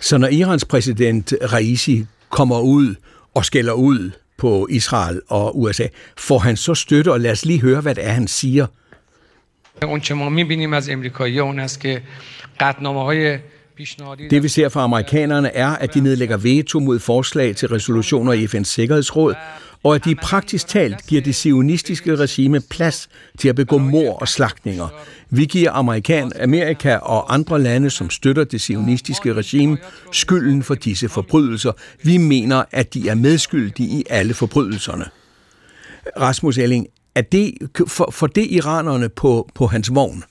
[0.00, 2.94] Så når Irans præsident Raisi kommer ud
[3.34, 7.60] og skælder ud på Israel og USA, får han så støtte, og lad os lige
[7.60, 8.66] høre, hvad det er, han siger.
[9.82, 12.02] اون چه ما میبینیم از امریکایی اون است که
[12.60, 13.38] قطنامه های
[14.29, 18.45] det vi ser fra amerikanerne er, at de nedlægger veto mod forslag til resolutioner i
[18.45, 19.35] FN's Sikkerhedsråd,
[19.83, 23.09] og at de praktisk talt giver det sionistiske regime plads
[23.39, 24.87] til at begå mor og slagtninger.
[25.29, 29.77] Vi giver Amerikan, Amerika og andre lande, som støtter det sionistiske regime,
[30.11, 31.71] skylden for disse forbrydelser.
[32.03, 35.05] Vi mener, at de er medskyldige i alle forbrydelserne.
[36.19, 37.53] Rasmus Elling, er det,
[37.87, 40.23] for, for det iranerne på, på hans vogn?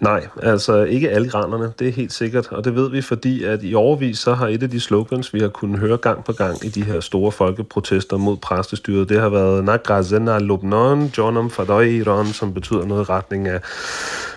[0.00, 3.60] Nej, altså ikke alle granerne, det er helt sikkert, og det ved vi, fordi at
[3.62, 6.64] i overvis så har et af de slogans, vi har kunnet høre gang på gang
[6.64, 12.54] i de her store folkeprotester mod præstestyret, det har været Nagrazena Lubnon, Jonam Fadoiron, som
[12.54, 13.60] betyder noget i retning af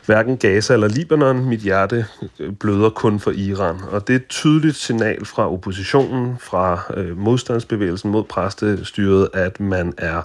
[0.09, 1.45] hverken Gaza eller Libanon.
[1.45, 2.05] Mit hjerte
[2.39, 7.17] øh, bløder kun for Iran, og det er et tydeligt signal fra oppositionen, fra øh,
[7.17, 10.21] modstandsbevægelsen mod præstestyret, at man er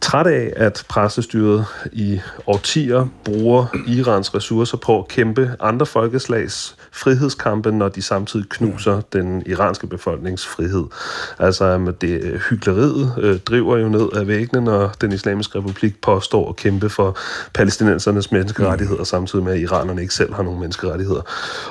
[0.00, 7.72] træt af, at præstestyret i årtier bruger Irans ressourcer på at kæmpe andre folkeslags frihedskampe,
[7.72, 10.84] når de samtidig knuser den iranske befolknings frihed.
[11.38, 16.56] Altså, det hyggeleriet øh, driver jo ned af væggene, når den islamiske republik påstår at
[16.56, 17.18] kæmpe for
[17.54, 21.22] palæstinensernes menneskerettigheder, samtidig med, at iranerne ikke selv har nogen menneskerettigheder.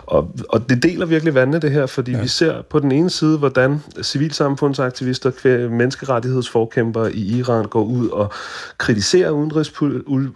[0.05, 2.21] Og, og det deler virkelig vandene, det her, fordi ja.
[2.21, 8.32] vi ser på den ene side, hvordan civilsamfundsaktivister, menneskerettighedsforkæmpere i Iran går ud og
[8.77, 9.32] kritiserer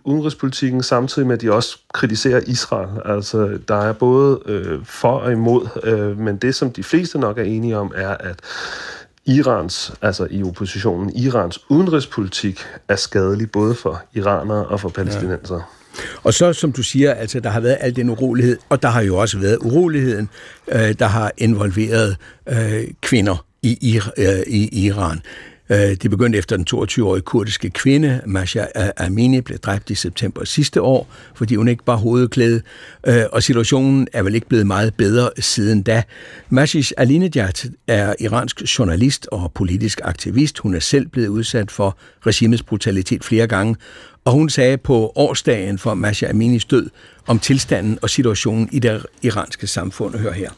[0.06, 2.90] udenrigspolitikken, samtidig med, at de også kritiserer Israel.
[3.06, 7.38] Altså, der er både øh, for og imod, øh, men det, som de fleste nok
[7.38, 8.40] er enige om, er, at
[9.26, 15.56] Irans, altså i oppositionen, Irans udenrigspolitik er skadelig både for iranere og for palæstinenser.
[15.56, 15.62] Ja.
[16.24, 19.02] Og så, som du siger, altså, der har været al den urolighed, og der har
[19.02, 20.30] jo også været uroligheden,
[20.72, 22.18] øh, der har involveret
[22.50, 25.22] øh, kvinder i, i, øh, i Iran.
[25.70, 28.66] Øh, det begyndte efter den 22-årige kurdiske kvinde, Masha
[28.98, 32.62] Amini, blev dræbt i september sidste år, fordi hun ikke var hovedklæde,
[33.08, 36.04] øh, og situationen er vel ikke blevet meget bedre siden da.
[36.50, 40.60] Mashish Alinejad er iransk journalist og politisk aktivist.
[40.60, 43.76] Hun er selv blevet udsat for regimets brutalitet flere gange,
[44.26, 46.90] og hun sagde på årsdagen for Masha Aminis død
[47.28, 50.16] om tilstanden og situationen i det iranske samfund.
[50.16, 50.50] Hør her.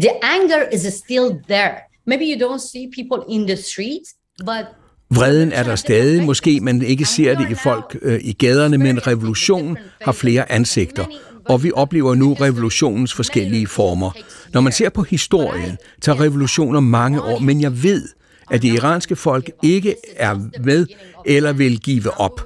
[0.00, 1.87] The anger is still there.
[2.08, 4.64] Maybe you don't see people in the streets, but
[5.10, 9.06] Vreden er der stadig, måske man ikke ser det i folk øh, i gaderne, men
[9.06, 11.04] revolutionen har flere ansigter,
[11.44, 14.10] og vi oplever nu revolutionens forskellige former.
[14.52, 18.08] Når man ser på historien, tager revolutioner mange år, men jeg ved,
[18.50, 20.86] at det iranske folk ikke er med
[21.26, 22.44] eller vil give op.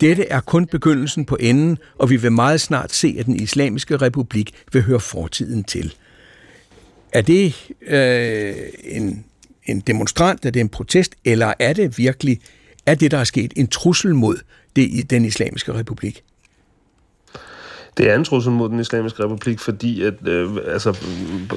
[0.00, 3.96] Dette er kun begyndelsen på enden, og vi vil meget snart se, at den islamiske
[3.96, 5.94] republik vil høre fortiden til.
[7.12, 7.54] Er det
[7.86, 9.24] øh, en,
[9.66, 12.40] en demonstrant, er det en protest, eller er det virkelig,
[12.86, 14.36] er det, der er sket, en trussel mod
[14.76, 16.22] det, den islamiske republik?
[17.96, 20.98] Det er en trussel mod den islamiske republik, fordi at, øh, altså,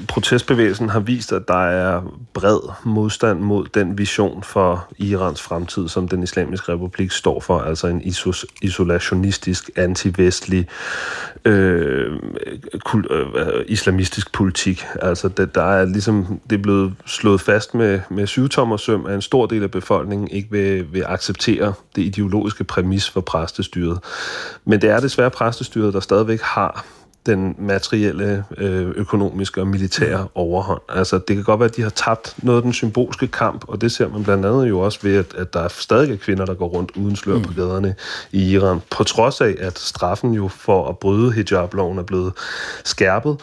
[0.08, 2.02] protestbevægelsen har vist, at der er
[2.34, 7.88] bred modstand mod den vision for Irans fremtid, som den islamiske republik står for, altså
[7.88, 10.68] en isos, isolationistisk, antivestlig,
[11.46, 12.20] øh,
[12.86, 14.86] kul- øh, islamistisk politik.
[15.02, 19.22] Altså, det, der er ligesom, det er blevet slået fast med, med syvtommersøm, at en
[19.22, 24.00] stor del af befolkningen ikke vil, vil acceptere det ideologiske præmis for præstestyret.
[24.66, 26.86] Men det er desværre præstestyret, der stadig stadigvæk har
[27.26, 30.82] den materielle, øh, økonomiske og militære overhånd.
[30.90, 33.82] Altså, det kan godt være, at de har tabt noget af den symbolske kamp, og
[33.82, 36.46] det ser man blandt andet jo også ved, at, at der er stadig er kvinder,
[36.46, 37.44] der går rundt uden slør mm.
[37.44, 37.96] på gaderne
[38.32, 42.34] i Iran, på trods af, at straffen jo for at bryde hijab-loven er blevet
[42.84, 43.38] skærpet.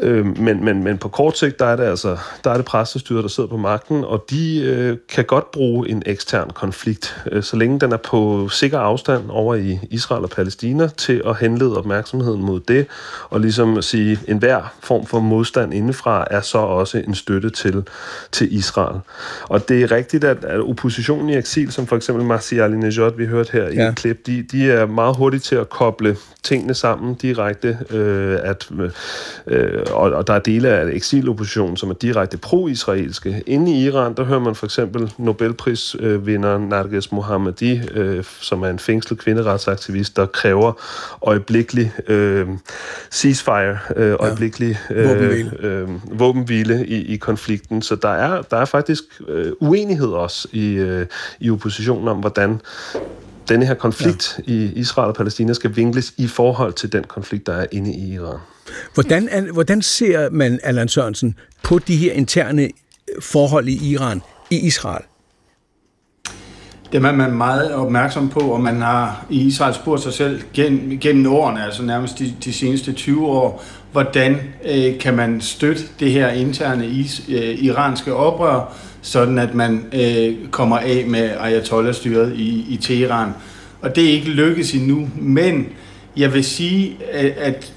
[0.00, 3.22] Øh, men, men, men på kort sigt, der er det altså der er det præstestyret,
[3.22, 7.56] der sidder på magten, og de øh, kan godt bruge en ekstern konflikt, øh, så
[7.56, 12.42] længe den er på sikker afstand over i Israel og Palæstina, til at henlede opmærksomheden
[12.42, 12.86] mod det,
[13.30, 17.50] og ligesom at sige, en hver form for modstand indefra er så også en støtte
[17.50, 17.84] til,
[18.32, 19.00] til Israel.
[19.42, 23.26] Og det er rigtigt, at, at oppositionen i eksil, som for eksempel Marci Alinejad, vi
[23.26, 23.86] hørte her ja.
[23.86, 28.38] i et klip, de, de er meget hurtige til at koble tingene sammen direkte, øh,
[28.42, 28.68] at
[29.46, 33.42] øh, og, og der er dele af eksiloppositionen, som er direkte pro-israelske.
[33.46, 38.78] Inde i Iran, der hører man for eksempel Nobelprisvinder Narges Mohammadi, øh, som er en
[38.78, 40.72] fængslet kvinderetsaktivist, der kræver
[41.22, 42.48] øjeblikkelig øh,
[43.10, 47.82] ceasefire, øh, øjeblikkelig øh, våbenhvile, øh, våbenhvile i, i konflikten.
[47.82, 51.06] Så der er, der er faktisk øh, uenighed også i, øh,
[51.40, 52.60] i oppositionen om, hvordan
[53.48, 54.52] denne her konflikt ja.
[54.52, 58.14] i Israel og Palæstina skal vinkles i forhold til den konflikt, der er inde i
[58.14, 58.38] Iran.
[58.94, 64.56] Hvordan, hvordan ser man, Allan Sørensen, på de her interne øh, forhold i Iran, i
[64.66, 65.04] Israel?
[66.92, 70.98] Dem er man meget opmærksom på, og man har i Israel spurgt sig selv gennem,
[71.00, 76.12] gennem årene, altså nærmest de, de seneste 20 år, hvordan øh, kan man støtte det
[76.12, 82.66] her interne is, øh, iranske oprør, sådan at man øh, kommer af med Ayatollah-styret i,
[82.68, 83.30] i Teheran.
[83.82, 85.66] Og det er ikke lykkes endnu, men
[86.16, 87.72] jeg vil sige, at, at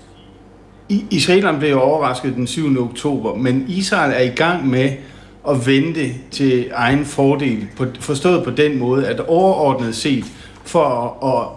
[0.90, 2.84] israelerne blev overrasket den 7.
[2.84, 4.92] oktober, men Israel er i gang med
[5.50, 10.26] at vente til egen fordel, på, forstået på den måde, at overordnet set,
[10.64, 10.84] for
[11.24, 11.48] at,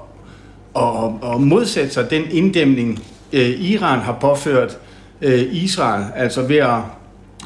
[0.77, 4.79] at, at, at modsætte sig den inddæmning, øh, Iran har påført
[5.23, 6.79] øh, Israel, altså ved at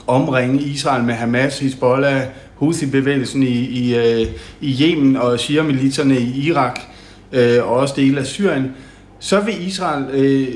[0.06, 2.22] omringe Israel med Hamas, Hezbollah,
[2.54, 4.26] Houthi-bevægelsen i, i, øh,
[4.60, 5.62] i Yemen og shia
[6.10, 6.80] i Irak
[7.62, 8.72] og også dele af Syrien,
[9.24, 10.48] så vil Israel, øh,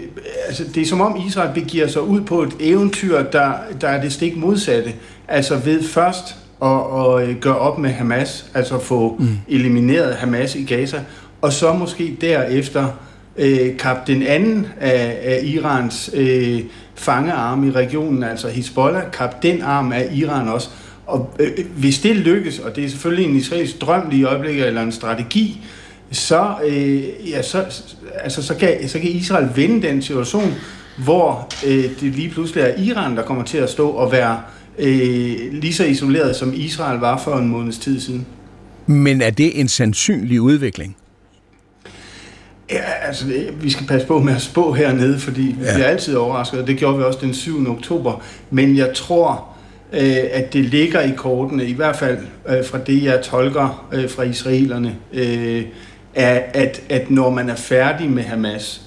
[0.49, 4.01] altså det er som om Israel begiver sig ud på et eventyr, der, der er
[4.01, 4.93] det stik modsatte.
[5.29, 9.29] Altså ved først at, at gøre op med Hamas, altså få mm.
[9.49, 11.01] elimineret Hamas i Gaza,
[11.43, 12.89] og så måske derefter
[13.37, 16.61] øh, kap den anden af, af Irans øh,
[16.95, 20.69] fangearm i regionen, altså Hezbollah, kap den arm af Iran også.
[21.07, 24.67] Og øh, hvis det lykkes, og det er selvfølgelig en israelsk drøm lige i øjeblikket,
[24.67, 25.61] eller en strategi,
[26.11, 27.65] så, øh, ja, så,
[28.15, 30.55] altså, så, kan, så kan Israel vinde den situation,
[30.97, 34.41] hvor øh, det lige pludselig er Iran, der kommer til at stå og være
[34.79, 38.27] øh, lige så isoleret, som Israel var for en måneds tid siden.
[38.87, 40.97] Men er det en sandsynlig udvikling?
[42.71, 43.25] Ja, altså,
[43.61, 45.75] vi skal passe på med at spå hernede, fordi vi ja.
[45.75, 47.71] bliver altid overrasket, og det gjorde vi også den 7.
[47.71, 48.23] oktober.
[48.51, 49.49] Men jeg tror,
[49.93, 52.19] øh, at det ligger i kortene, i hvert fald
[52.49, 55.63] øh, fra det, jeg tolker øh, fra israelerne, øh,
[56.19, 58.83] er, at, at når man er færdig med Hamas,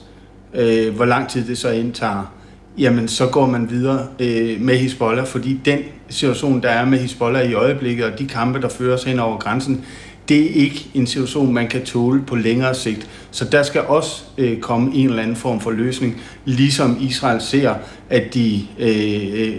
[0.54, 2.34] øh, hvor lang tid det så indtager,
[2.78, 7.50] jamen så går man videre øh, med Hezbollah, fordi den situation, der er med Hezbollah
[7.50, 9.86] i øjeblikket, og de kampe, der føres hen over grænsen,
[10.30, 13.10] det er ikke en situation, man kan tåle på længere sigt.
[13.32, 17.76] Så der skal også øh, komme en eller anden form for løsning, ligesom Israel ser,
[18.10, 19.56] at de øh, øh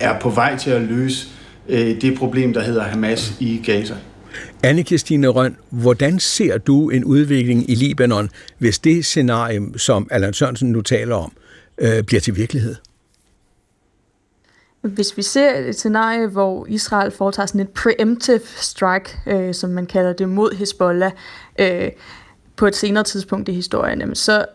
[0.00, 1.28] er på vej til at løse
[1.68, 3.94] øh, det problem, der hedder Hamas i Gaza
[4.62, 10.32] anne Kirstine Røn, hvordan ser du en udvikling i Libanon, hvis det scenarie, som Allan
[10.32, 11.32] Sørensen nu taler om,
[11.78, 12.76] øh, bliver til virkelighed?
[14.80, 19.86] Hvis vi ser et scenarie, hvor Israel foretager sådan et preemptive strike, øh, som man
[19.86, 21.12] kalder det, mod Hezbollah,
[21.58, 21.88] øh,
[22.56, 24.46] på et senere tidspunkt i historien, så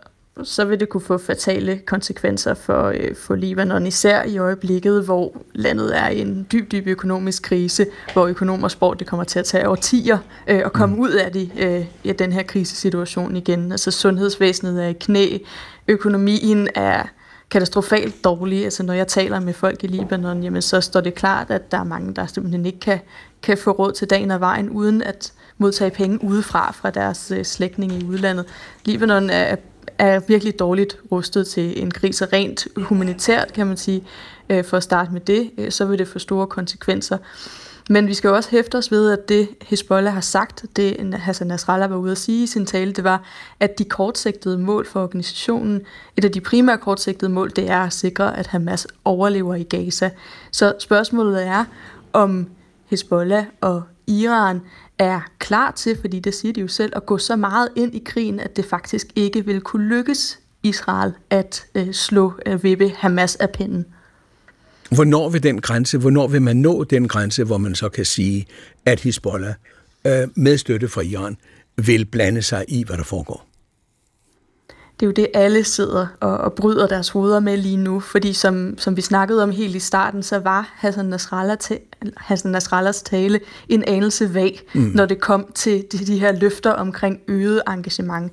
[0.43, 5.41] så vil det kunne få fatale konsekvenser for, øh, for Libanon, især i øjeblikket, hvor
[5.53, 9.45] landet er i en dyb, dyb økonomisk krise, hvor økonomer spår, det kommer til at
[9.45, 10.17] tage årtier
[10.47, 11.01] øh, at komme mm.
[11.01, 13.71] ud af de, øh, ja, den her krisesituation igen.
[13.71, 15.37] Altså sundhedsvæsenet er i knæ,
[15.87, 17.03] økonomien er
[17.49, 18.63] katastrofalt dårlig.
[18.63, 21.79] Altså når jeg taler med folk i Libanon, jamen, så står det klart, at der
[21.79, 22.99] er mange, der simpelthen ikke kan,
[23.41, 27.45] kan få råd til dagen og vejen, uden at modtage penge udefra fra deres øh,
[27.45, 28.45] slægtninge i udlandet.
[28.85, 29.55] Libanon er
[29.97, 34.03] er virkelig dårligt rustet til en krise, rent humanitært kan man sige.
[34.49, 37.17] Øh, for at starte med det, øh, så vil det få store konsekvenser.
[37.89, 41.47] Men vi skal jo også hæfte os ved, at det Hezbollah har sagt, det Hassan
[41.47, 43.23] Nasrallah var ude at sige i sin tale, det var,
[43.59, 45.81] at de kortsigtede mål for organisationen,
[46.17, 50.09] et af de primære kortsigtede mål, det er at sikre, at Hamas overlever i Gaza.
[50.51, 51.65] Så spørgsmålet er,
[52.13, 52.47] om
[52.85, 54.61] Hezbollah og Iran
[54.99, 58.01] er klar til, fordi det siger de jo selv, at gå så meget ind i
[58.05, 63.35] krigen, at det faktisk ikke vil kunne lykkes Israel at øh, slå øh, vippe Hamas
[63.35, 63.85] af pinden.
[64.91, 68.45] Hvornår vil den grænse, hvornår vil man nå den grænse, hvor man så kan sige,
[68.85, 69.53] at Hezbollah
[70.07, 71.37] øh, med støtte fra Iran
[71.77, 73.44] vil blande sig i, hvad der foregår?
[74.99, 78.33] Det er jo det, alle sidder og, og bryder deres hoveder med lige nu, fordi
[78.33, 81.79] som, som vi snakkede om helt i starten, så var Hassan, Nasrallah ta-
[82.17, 84.81] Hassan Nasrallahs tale en anelse vag, mm.
[84.81, 88.31] når det kom til de, de her løfter omkring øget engagement.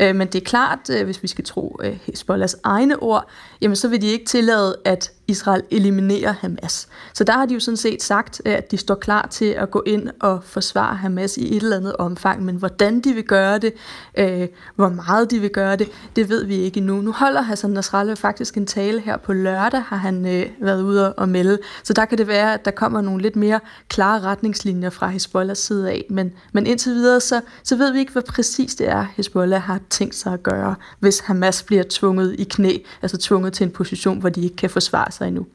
[0.00, 3.28] Øh, men det er klart, øh, hvis vi skal tro øh, Hezbollahs egne ord,
[3.60, 6.88] jamen så vil de ikke tillade, at Israel eliminerer Hamas.
[7.14, 9.82] Så der har de jo sådan set sagt, at de står klar til at gå
[9.86, 13.72] ind og forsvare Hamas i et eller andet omfang, men hvordan de vil gøre det,
[14.18, 17.00] øh, hvor meget de vil gøre det, det ved vi ikke endnu.
[17.00, 21.12] Nu holder Hassan Nasrallah faktisk en tale her på lørdag, har han øh, været ude
[21.12, 21.58] og melde.
[21.82, 25.58] Så der kan det være, at der kommer nogle lidt mere klare retningslinjer fra Hezbollahs
[25.58, 26.04] side af.
[26.10, 29.80] Men, men indtil videre, så, så ved vi ikke, hvad præcis det er, Hezbollah har
[29.90, 34.18] tænkt sig at gøre, hvis Hamas bliver tvunget i knæ, altså tvunget til en position,
[34.18, 35.46] hvor de ikke kan forsvare sig endnu.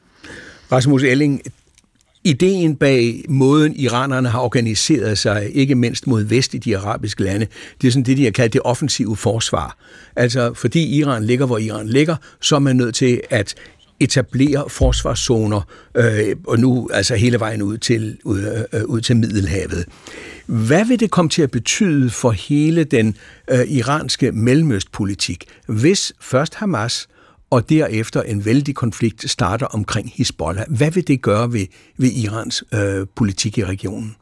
[0.72, 1.42] Rasmus Elling,
[2.24, 7.46] Ideen bag måden, iranerne har organiseret sig, ikke mindst mod vest i de arabiske lande,
[7.80, 9.76] det er sådan det, de har kaldt det offensive forsvar.
[10.16, 13.54] Altså, fordi Iran ligger, hvor Iran ligger, så er man nødt til at
[14.00, 15.60] etablere forsvarszoner,
[15.94, 19.86] øh, og nu altså hele vejen ud til, ud, øh, ud til Middelhavet.
[20.46, 23.16] Hvad vil det komme til at betyde for hele den
[23.50, 27.08] øh, iranske mellemøstpolitik, hvis først Hamas
[27.50, 30.64] og derefter en vældig konflikt starter omkring Hezbollah?
[30.76, 34.16] Hvad vil det gøre ved, ved Irans øh, politik i regionen?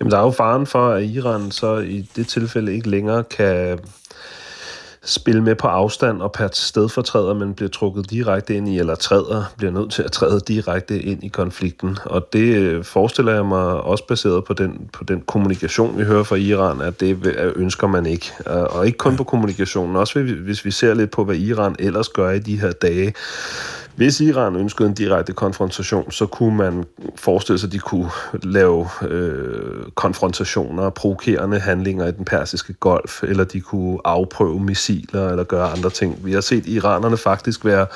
[0.00, 3.78] Jamen, der er jo faren for, at Iran så i det tilfælde ikke længere kan
[5.06, 9.44] spille med på afstand og per stedfortræder, men bliver trukket direkte ind i, eller træder,
[9.56, 11.98] bliver nødt til at træde direkte ind i konflikten.
[12.04, 16.22] Og det øh, forestiller jeg mig også baseret på den, på den kommunikation, vi hører
[16.22, 18.32] fra Iran, at det ønsker man ikke.
[18.46, 22.30] Og ikke kun på kommunikationen, også hvis vi ser lidt på, hvad Iran ellers gør
[22.30, 23.14] i de her dage
[23.96, 26.84] hvis Iran ønskede en direkte konfrontation, så kunne man
[27.16, 28.10] forestille sig, at de kunne
[28.42, 35.44] lave øh, konfrontationer, provokerende handlinger i den persiske golf, eller de kunne afprøve missiler, eller
[35.44, 36.18] gøre andre ting.
[36.24, 37.86] Vi har set iranerne faktisk være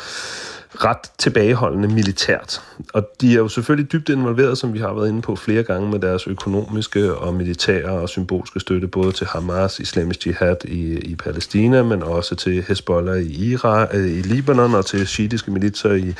[0.74, 2.62] ret tilbageholdende militært.
[2.94, 5.90] Og de er jo selvfølgelig dybt involveret, som vi har været inde på flere gange,
[5.90, 11.14] med deres økonomiske og militære og symbolske støtte, både til Hamas, islamisk jihad i, i
[11.14, 16.14] Palæstina, men også til Hezbollah i, Irak, øh, i Libanon og til shiitiske militser i,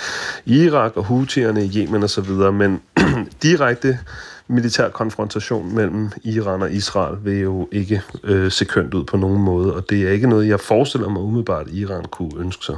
[0.44, 2.30] i Irak og Houthierne i Yemen osv.
[2.52, 2.80] Men
[3.42, 3.98] direkte
[4.48, 9.42] militær konfrontation mellem Iran og Israel vil jo ikke øh, se kønt ud på nogen
[9.42, 12.76] måde, og det er ikke noget, jeg forestiller mig umiddelbart, at Iran kunne ønske sig.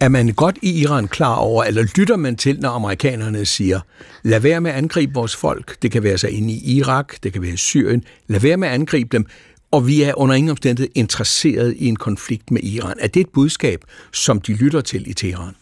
[0.00, 3.80] Er man godt i Iran klar over, eller lytter man til, når amerikanerne siger,
[4.22, 7.32] lad være med at angribe vores folk, det kan være sig inde i Irak, det
[7.32, 9.26] kan være i Syrien, lad være med at angribe dem,
[9.70, 12.96] og vi er under ingen omstændighed interesseret i en konflikt med Iran.
[13.00, 15.54] Er det et budskab, som de lytter til i Teheran?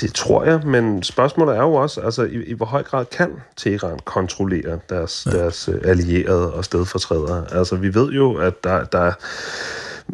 [0.00, 3.30] Det tror jeg, men spørgsmålet er jo også, altså i, i hvor høj grad kan
[3.56, 5.38] Teheran kontrollere deres, ja.
[5.38, 7.46] deres øh, allierede og stedfortrædere?
[7.52, 9.12] Altså vi ved jo, at der, der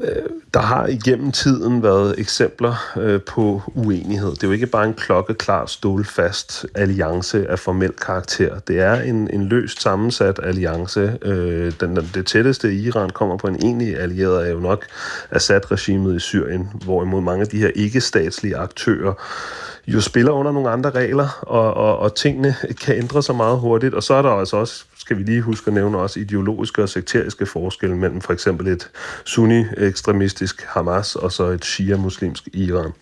[0.03, 0.23] Øh,
[0.55, 4.31] der har igennem tiden været eksempler øh, på uenighed.
[4.31, 8.59] Det er jo ikke bare en klokkeklar, stålfast alliance af formel karakter.
[8.59, 11.19] Det er en, en løst sammensat alliance.
[11.23, 14.85] Øh, den, det tætteste Iran kommer på en egentlig allieret er jo nok
[15.31, 19.13] Assad-regimet i Syrien, hvorimod mange af de her ikke-statslige aktører
[19.87, 23.95] jo spiller under nogle andre regler, og, og, og tingene kan ændre sig meget hurtigt.
[23.95, 26.89] Og så er der altså også skal vi lige huske at nævne også ideologiske og
[26.89, 28.91] sekteriske forskelle mellem for eksempel et
[29.25, 32.93] sunni-ekstremistisk Hamas og så et shia-muslimsk Iran.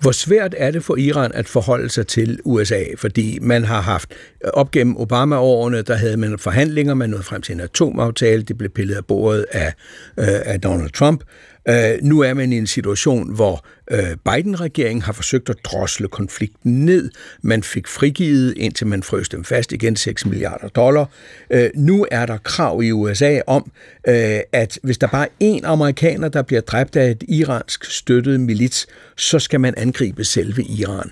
[0.00, 2.82] Hvor svært er det for Iran at forholde sig til USA?
[2.98, 4.10] Fordi man har haft
[4.44, 8.58] øh, op gennem Obama-årene, der havde man forhandlinger, man nåede frem til en atomaftale, det
[8.58, 9.72] blev pillet af bordet af,
[10.18, 11.24] øh, af Donald Trump.
[11.68, 16.84] Øh, nu er man i en situation, hvor øh, Biden-regeringen har forsøgt at drosle konflikten
[16.84, 17.10] ned.
[17.42, 21.10] Man fik frigivet, indtil man frøs dem fast igen, 6 milliarder dollar.
[21.50, 23.70] Øh, nu er der krav i USA om,
[24.08, 28.40] øh, at hvis der bare er én amerikaner, der bliver dræbt af et iransk støttet
[28.40, 28.86] milits,
[29.16, 31.10] så skal man angribe selve Iran.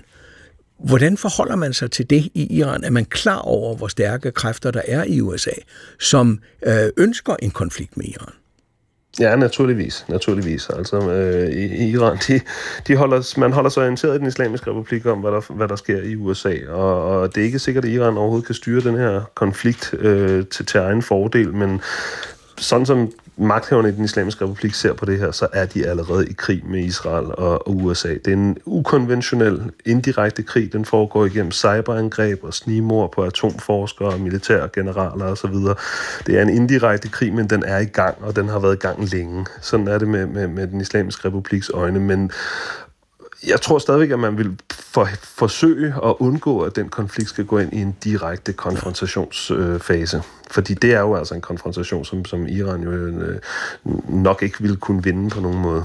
[0.79, 2.83] Hvordan forholder man sig til det i Iran?
[2.83, 5.51] Er man klar over, hvor stærke kræfter der er i USA,
[5.99, 8.33] som øh, ønsker en konflikt med Iran?
[9.19, 10.05] Ja, naturligvis.
[10.09, 10.69] naturligvis.
[10.69, 12.41] Altså, øh, i, i Iran, de,
[12.87, 15.75] de holder, man holder sig orienteret i den islamiske republik om, hvad der, hvad der
[15.75, 18.95] sker i USA, og, og det er ikke sikkert, at Iran overhovedet kan styre den
[18.95, 21.81] her konflikt øh, til, til egen fordel, men
[22.57, 26.27] sådan som magthaverne i den islamiske republik ser på det her, så er de allerede
[26.27, 28.09] i krig med Israel og, og USA.
[28.09, 30.73] Det er en ukonventionel, indirekte krig.
[30.73, 35.53] Den foregår igennem cyberangreb og snimor på atomforskere, militære generaler osv.
[36.27, 38.79] Det er en indirekte krig, men den er i gang, og den har været i
[38.79, 39.45] gang længe.
[39.61, 41.99] Sådan er det med, med, med den islamiske republiks øjne.
[41.99, 42.31] Men
[43.47, 47.57] jeg tror stadigvæk, at man vil for, forsøge at undgå, at den konflikt skal gå
[47.57, 50.17] ind i en direkte konfrontationsfase.
[50.17, 53.39] Øh, fordi det er jo altså en konfrontation, som, som Iran jo øh,
[54.09, 55.83] nok ikke vil kunne vinde på nogen måde.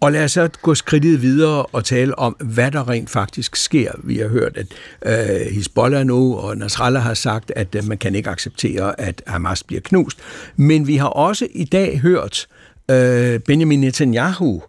[0.00, 3.92] Og lad os så gå skridtet videre og tale om, hvad der rent faktisk sker.
[4.04, 4.66] Vi har hørt, at
[5.06, 9.62] øh, Hezbollah nu og Nasrallah har sagt, at øh, man kan ikke acceptere, at Hamas
[9.62, 10.18] bliver knust.
[10.56, 12.48] Men vi har også i dag hørt
[12.90, 14.62] øh, Benjamin Netanyahu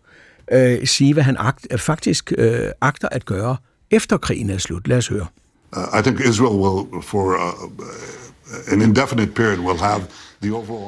[0.54, 3.58] øh, sige, hvad han agt, faktisk øh, agter at gøre
[3.92, 4.88] efter krigen er slut.
[4.88, 5.26] Lad os høre.
[5.78, 10.02] Uh, I think Israel will, for uh, an indefinite period will have.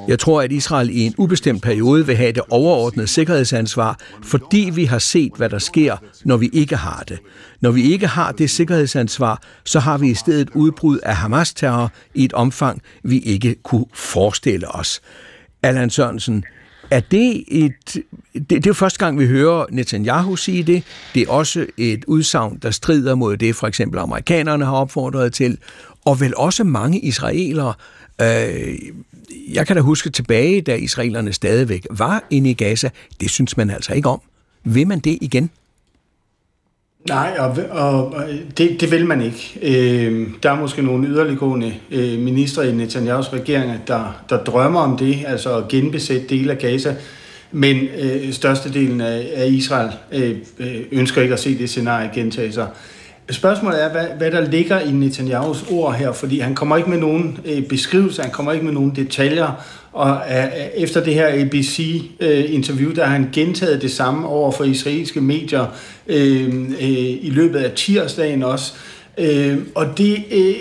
[0.08, 4.86] Jeg tror, at Israel i en ubestemt periode vil have det overordnede sikkerhedsansvar, fordi vi
[4.86, 7.20] har set, hvad der sker, når vi ikke har det.
[7.62, 12.26] Når vi ikke har det sikkerhedsansvar, så har vi i stedet udbrud af Hamas-terror i
[12.26, 15.02] et omfang, vi ikke kunne forestille os.
[15.64, 16.44] Allan Sørensen,
[16.92, 18.04] er det et...
[18.34, 20.84] Det, det er jo første gang, vi hører Netanyahu sige det.
[21.14, 25.58] Det er også et udsagn, der strider mod det, for eksempel amerikanerne har opfordret til,
[26.06, 27.74] og vel også mange israelere.
[28.22, 28.76] Øh,
[29.54, 32.90] jeg kan da huske tilbage, da israelerne stadigvæk var inde i Gaza.
[33.22, 34.22] Det synes man altså ikke om.
[34.64, 35.50] Vil man det igen?
[37.08, 38.24] Nej, og, og
[38.58, 39.60] det, det vil man ikke.
[39.62, 44.98] Øh, der er måske nogle yderliggående øh, ministre i Netanyahus regering, der, der drømmer om
[44.98, 46.96] det, altså at genbesætte dele af Gaza.
[47.52, 52.52] Men øh, størstedelen af, af Israel øh, øh ønsker ikke at se det scenarie gentage
[52.52, 52.68] sig.
[53.32, 56.98] Spørgsmålet er, hvad, hvad der ligger i Netanyahus ord her, fordi han kommer ikke med
[56.98, 60.46] nogen øh, beskrivelse, han kommer ikke med nogen detaljer, og øh,
[60.76, 65.66] efter det her ABC-interview, øh, der har han gentaget det samme over for israelske medier
[66.08, 68.74] øh, øh, i løbet af tirsdagen også.
[69.18, 70.56] Øh, og det, øh,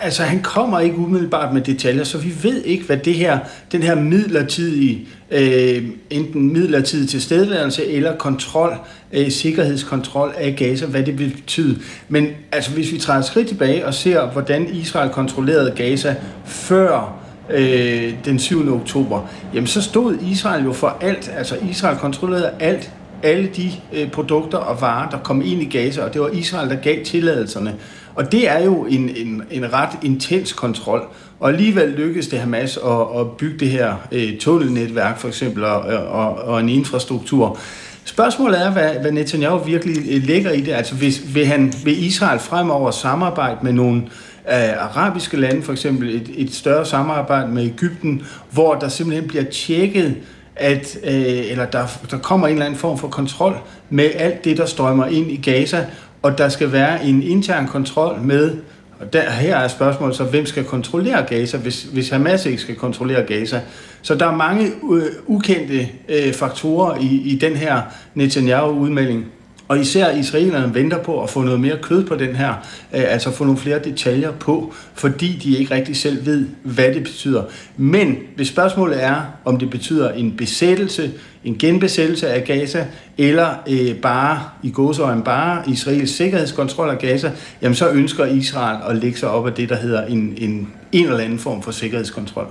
[0.00, 3.38] altså han kommer ikke umiddelbart med detaljer, så vi ved ikke, hvad det her,
[3.72, 8.74] den her midlertidige, øh, enten midlertidig tilstedeværelse eller kontrol,
[9.12, 11.78] øh, sikkerhedskontrol af Gaza, hvad det vil betyde.
[12.08, 16.14] Men altså hvis vi træder et skridt tilbage og ser, hvordan Israel kontrollerede Gaza
[16.44, 17.18] før
[17.50, 18.74] øh, den 7.
[18.74, 19.20] oktober,
[19.54, 21.30] jamen så stod Israel jo for alt.
[21.36, 22.90] Altså Israel kontrollerede alt,
[23.22, 26.70] alle de øh, produkter og varer, der kom ind i Gaza, og det var Israel,
[26.70, 27.74] der gav tilladelserne.
[28.14, 31.02] Og det er jo en, en, en ret intens kontrol.
[31.40, 35.80] Og alligevel lykkedes det Hamas at, at bygge det her øh, tunnelnetværk for eksempel og,
[35.80, 37.58] og, og en infrastruktur.
[38.04, 40.72] Spørgsmålet er, hvad, hvad Netanyahu virkelig øh, lægger i det.
[40.72, 44.02] Altså hvis, vil, han, vil Israel fremover samarbejde med nogle
[44.48, 49.44] øh, arabiske lande, for eksempel et, et større samarbejde med Ægypten, hvor der simpelthen bliver
[49.44, 50.16] tjekket,
[50.56, 53.56] at, øh, eller der, der kommer en eller anden form for kontrol
[53.90, 55.86] med alt det, der strømmer ind i Gaza,
[56.22, 58.56] og der skal være en intern kontrol med,
[59.00, 62.74] og der, her er spørgsmålet så, hvem skal kontrollere Gaza, hvis, hvis Hamas ikke skal
[62.74, 63.60] kontrollere Gaza.
[64.02, 67.82] Så der er mange øh, ukendte øh, faktorer i, i den her
[68.14, 69.26] Netanyahu-udmelding.
[69.72, 72.50] Og især israelerne venter på at få noget mere kød på den her,
[72.94, 77.02] øh, altså få nogle flere detaljer på, fordi de ikke rigtig selv ved, hvad det
[77.02, 77.44] betyder.
[77.76, 81.12] Men hvis spørgsmålet er, om det betyder en besættelse,
[81.44, 82.86] en genbesættelse af Gaza,
[83.18, 88.96] eller øh, bare i godsøjen bare Israels sikkerhedskontrol af Gaza, jamen så ønsker Israel at
[88.96, 92.46] lægge sig op af det, der hedder en, en, en eller anden form for sikkerhedskontrol.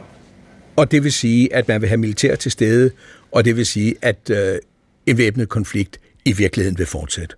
[0.76, 2.92] Og det vil sige, at man vil have militær til stede,
[3.32, 4.60] og det vil sige, at øh,
[5.06, 7.36] en væbnet konflikt i virkeligheden vil fortsætte.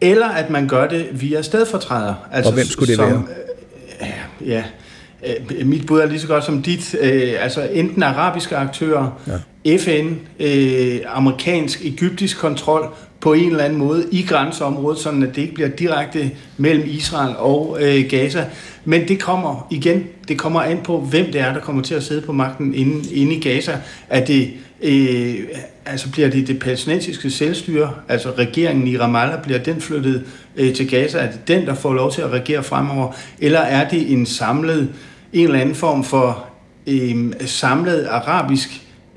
[0.00, 2.14] Eller at man gør det via stedfortræder.
[2.32, 3.22] Altså, og hvem skulle det som, være?
[4.00, 4.64] Øh, ja,
[5.26, 6.94] øh, mit bud er lige så godt som dit.
[7.00, 9.20] Øh, altså enten arabiske aktører,
[9.64, 9.76] ja.
[9.76, 15.54] FN, øh, amerikansk, egyptisk kontrol på en eller anden måde i grænseområdet, så det ikke
[15.54, 18.44] bliver direkte mellem Israel og øh, Gaza.
[18.84, 22.02] Men det kommer igen, det kommer an på, hvem det er, der kommer til at
[22.02, 23.78] sidde på magten inde, inde i Gaza.
[24.08, 24.50] Er det
[24.82, 25.34] øh,
[25.86, 30.24] altså bliver det det palæstinensiske selvstyre, altså regeringen i Ramallah, bliver den flyttet
[30.56, 31.18] øh, til Gaza?
[31.18, 33.12] Er det den, der får lov til at regere fremover?
[33.40, 34.88] Eller er det en samlet,
[35.32, 36.44] en eller anden form for
[36.86, 38.68] øh, samlet arabisk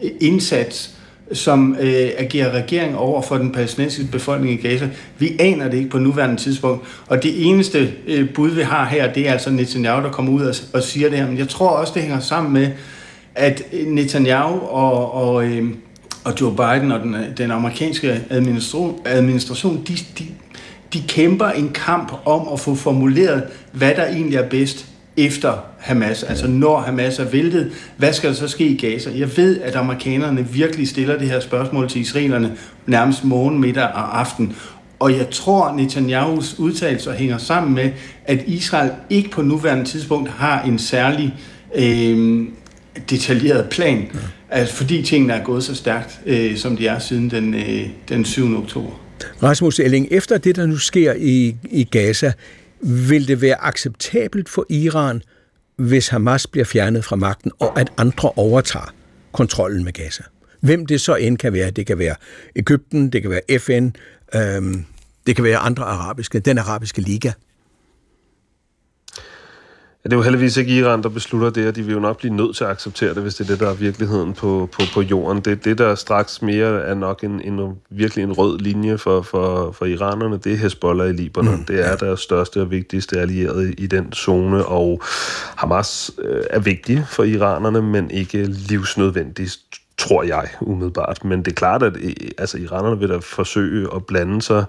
[0.03, 0.91] øh, indsats,
[1.33, 4.89] som øh, agerer regering over for den palæstinensiske befolkning i Gaza.
[5.17, 6.85] Vi aner det ikke på nuværende tidspunkt.
[7.07, 10.41] Og det eneste øh, bud, vi har her, det er altså Netanyahu, der kommer ud
[10.41, 11.27] og, og siger det her.
[11.27, 12.69] Men jeg tror også, det hænger sammen med,
[13.35, 15.73] at Netanyahu og, og, øh,
[16.23, 20.25] og Joe Biden og den, den amerikanske administration, administration de, de,
[20.93, 24.85] de kæmper en kamp om at få formuleret, hvad der egentlig er bedst
[25.17, 29.09] efter Hamas, altså når Hamas er væltet, hvad skal der så ske i Gaza?
[29.15, 34.19] Jeg ved, at amerikanerne virkelig stiller det her spørgsmål til israelerne nærmest morgen, middag og
[34.19, 34.55] aften.
[34.99, 37.91] Og jeg tror, Netanyahus udtalelser hænger sammen med,
[38.25, 41.35] at Israel ikke på nuværende tidspunkt har en særlig
[41.75, 42.45] øh,
[43.09, 44.19] detaljeret plan, ja.
[44.49, 48.25] altså fordi tingene er gået så stærkt, øh, som de er siden den, øh, den
[48.25, 48.57] 7.
[48.57, 49.01] oktober.
[49.43, 52.31] Rasmus Elling, efter det, der nu sker i, i Gaza,
[52.81, 55.21] vil det være acceptabelt for Iran,
[55.75, 58.93] hvis Hamas bliver fjernet fra magten, og at andre overtager
[59.31, 60.23] kontrollen med Gaza?
[60.59, 61.71] Hvem det så end kan være.
[61.71, 62.15] Det kan være
[62.55, 63.89] Ægypten, det kan være FN,
[64.35, 64.85] øhm,
[65.27, 67.31] det kan være andre arabiske, den arabiske liga.
[70.05, 72.17] Ja, det er jo heldigvis ikke Iran, der beslutter det, og de vil jo nok
[72.17, 74.81] blive nødt til at acceptere det, hvis det er det, der er virkeligheden på, på,
[74.93, 75.41] på jorden.
[75.41, 79.71] Det, det, der straks mere er nok en, en, virkelig en rød linje for, for,
[79.71, 81.55] for iranerne, det er Hezbollah i Libanon.
[81.55, 81.65] Mm.
[81.65, 85.01] Det er deres største og vigtigste allierede i den zone, og
[85.55, 89.59] Hamas øh, er vigtig for iranerne, men ikke livsnødvendigt
[89.97, 91.25] tror jeg umiddelbart.
[91.25, 91.93] Men det er klart, at
[92.37, 94.65] altså, iranerne vil da forsøge at blande sig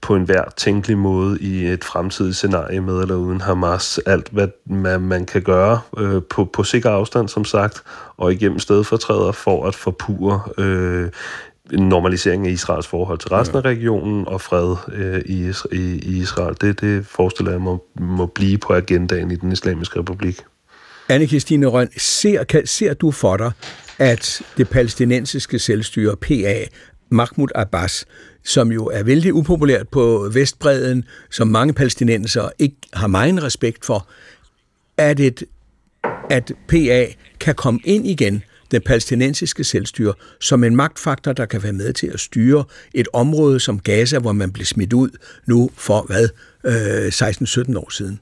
[0.00, 4.00] på en hver tænkelig måde i et fremtidigt scenarie med eller uden Hamas.
[4.06, 7.82] Alt, hvad man, man kan gøre øh, på, på sikker afstand, som sagt,
[8.16, 11.10] og igennem stedfortræder for at forpure øh,
[11.72, 16.20] en normalisering af Israels forhold til resten af regionen og fred øh, i, i, i
[16.20, 16.56] Israel.
[16.60, 20.44] Det, det forestiller jeg må, må blive på agendaen i den islamiske republik.
[21.08, 23.52] Anne-Kristine Røn, ser, kan, ser du for dig,
[23.98, 26.64] at det palæstinensiske selvstyre, PA,
[27.10, 28.04] Mahmoud Abbas,
[28.44, 34.08] som jo er vældig upopulært på Vestbreden, som mange palæstinenser ikke har meget respekt for,
[34.96, 35.42] at, et,
[36.30, 37.06] at PA
[37.40, 42.06] kan komme ind igen, det palæstinensiske selvstyre, som en magtfaktor, der kan være med til
[42.06, 42.64] at styre
[42.94, 45.10] et område som Gaza, hvor man blev smidt ud
[45.46, 46.28] nu for, hvad,
[46.64, 48.20] øh, 16-17 år siden.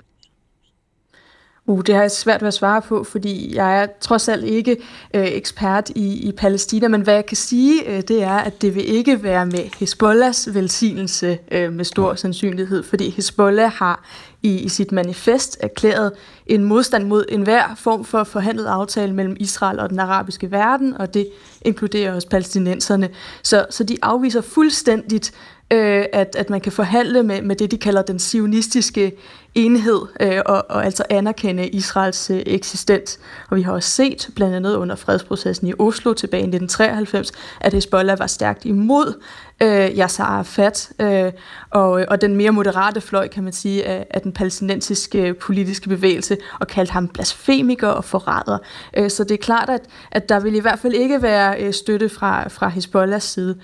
[1.71, 4.77] Uh, det har jeg svært ved at svare på, fordi jeg er trods alt ikke
[5.15, 8.75] øh, ekspert i, i Palæstina, men hvad jeg kan sige, øh, det er, at det
[8.75, 14.05] vil ikke være med Hezbollahs velsignelse øh, med stor sandsynlighed, fordi Hezbollah har
[14.43, 16.13] i, i sit manifest erklæret
[16.47, 21.15] en modstand mod enhver form for forhandlet aftale mellem Israel og den arabiske verden, og
[21.15, 21.29] det
[21.63, 23.09] inkluderer også palæstinenserne.
[23.43, 25.33] Så, så de afviser fuldstændigt
[25.73, 29.13] øh, at, at man kan forhandle med, med det, de kalder den sionistiske
[29.55, 33.19] enhed, øh, og, og altså anerkende Israels øh, eksistens.
[33.51, 37.73] Og vi har også set, blandt andet under fredsprocessen i Oslo tilbage i 1993, at
[37.73, 39.23] Hezbollah var stærkt imod
[39.63, 41.33] øh, Yasser Arafat, øh,
[41.71, 45.89] og, og den mere moderate fløj, kan man sige, af, af den palæstinensiske øh, politiske
[45.89, 48.59] bevægelse, og kaldte ham blasfemiker og forræder.
[48.97, 51.73] Øh, så det er klart, at, at der vil i hvert fald ikke være øh,
[51.73, 53.57] støtte fra, fra Hezbollahs side.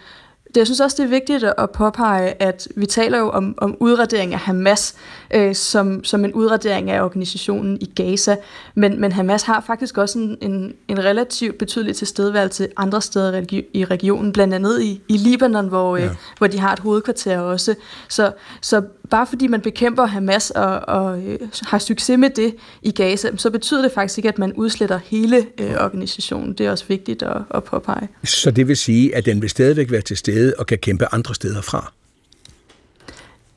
[0.48, 3.76] Det, jeg synes også, det er vigtigt at påpege, at vi taler jo om, om
[3.80, 4.94] udradering af Hamas
[5.34, 8.36] øh, som, som en udradering af organisationen i Gaza,
[8.74, 13.42] men, men Hamas har faktisk også en, en, en relativt betydelig tilstedeværelse andre steder
[13.74, 16.10] i regionen, blandt andet i, i Libanon, hvor, øh, ja.
[16.38, 17.74] hvor de har et hovedkvarter også.
[18.08, 22.90] Så, så bare fordi man bekæmper Hamas og, og øh, har succes med det i
[22.90, 26.52] Gaza, så betyder det faktisk ikke, at man udsletter hele øh, organisationen.
[26.52, 28.08] Det er også vigtigt at, at påpege.
[28.24, 31.34] Så det vil sige, at den vil stadigvæk være til stede og kan kæmpe andre
[31.34, 31.92] steder fra?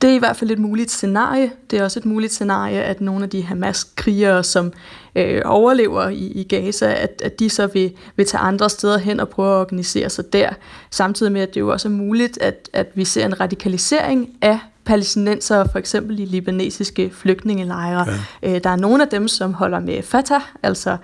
[0.02, 1.50] Det er i hvert fald et muligt scenarie.
[1.70, 4.72] Det er også et muligt scenarie, at nogle af de Hamas-krigere, som
[5.16, 9.20] øh, overlever i, i Gaza, at, at de så vil, vil tage andre steder hen
[9.20, 10.50] og prøve at organisere sig der.
[10.90, 14.58] Samtidig med, at det jo også er muligt, at, at vi ser en radikalisering af
[14.84, 18.06] palæstinenser, for eksempel i libanesiske flygtningelejre.
[18.42, 18.54] Ja.
[18.54, 20.96] Øh, der er nogle af dem, som holder med Fatah, altså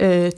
[0.00, 0.30] øh,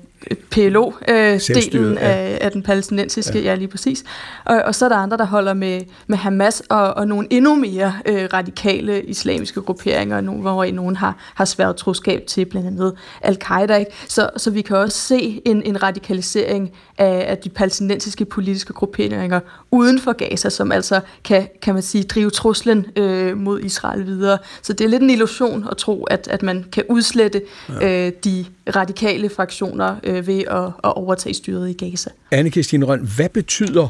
[0.55, 2.09] PLO-delen øh, ja.
[2.09, 3.45] af, af den palæstinensiske, ja.
[3.45, 4.05] ja lige præcis.
[4.45, 7.55] Og, og så er der andre, der holder med, med Hamas og, og nogle endnu
[7.55, 12.95] mere øh, radikale islamiske grupperinger, nogle, hvor nogen har, har svært troskab til blandt andet
[13.23, 13.77] al-Qaida.
[13.77, 13.91] Ikke?
[14.09, 19.41] Så, så vi kan også se en, en radikalisering af, af de palæstinensiske politiske grupperinger
[19.71, 24.39] uden for Gaza, som altså kan, kan man sige, drive truslen øh, mod Israel videre.
[24.62, 27.43] Så det er lidt en illusion at tro, at, at man kan udslette
[27.81, 28.07] ja.
[28.07, 28.45] øh, de
[28.77, 32.11] radikale fraktioner øh, ved at, at overtage styret i Gaza.
[32.35, 33.89] Anne-Kristine Røn, hvad betyder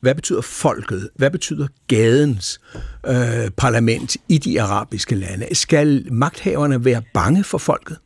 [0.00, 1.08] hvad betyder folket?
[1.14, 2.60] Hvad betyder gadens
[3.06, 5.54] øh, parlament i de arabiske lande?
[5.54, 7.98] Skal magthaverne være bange for folket?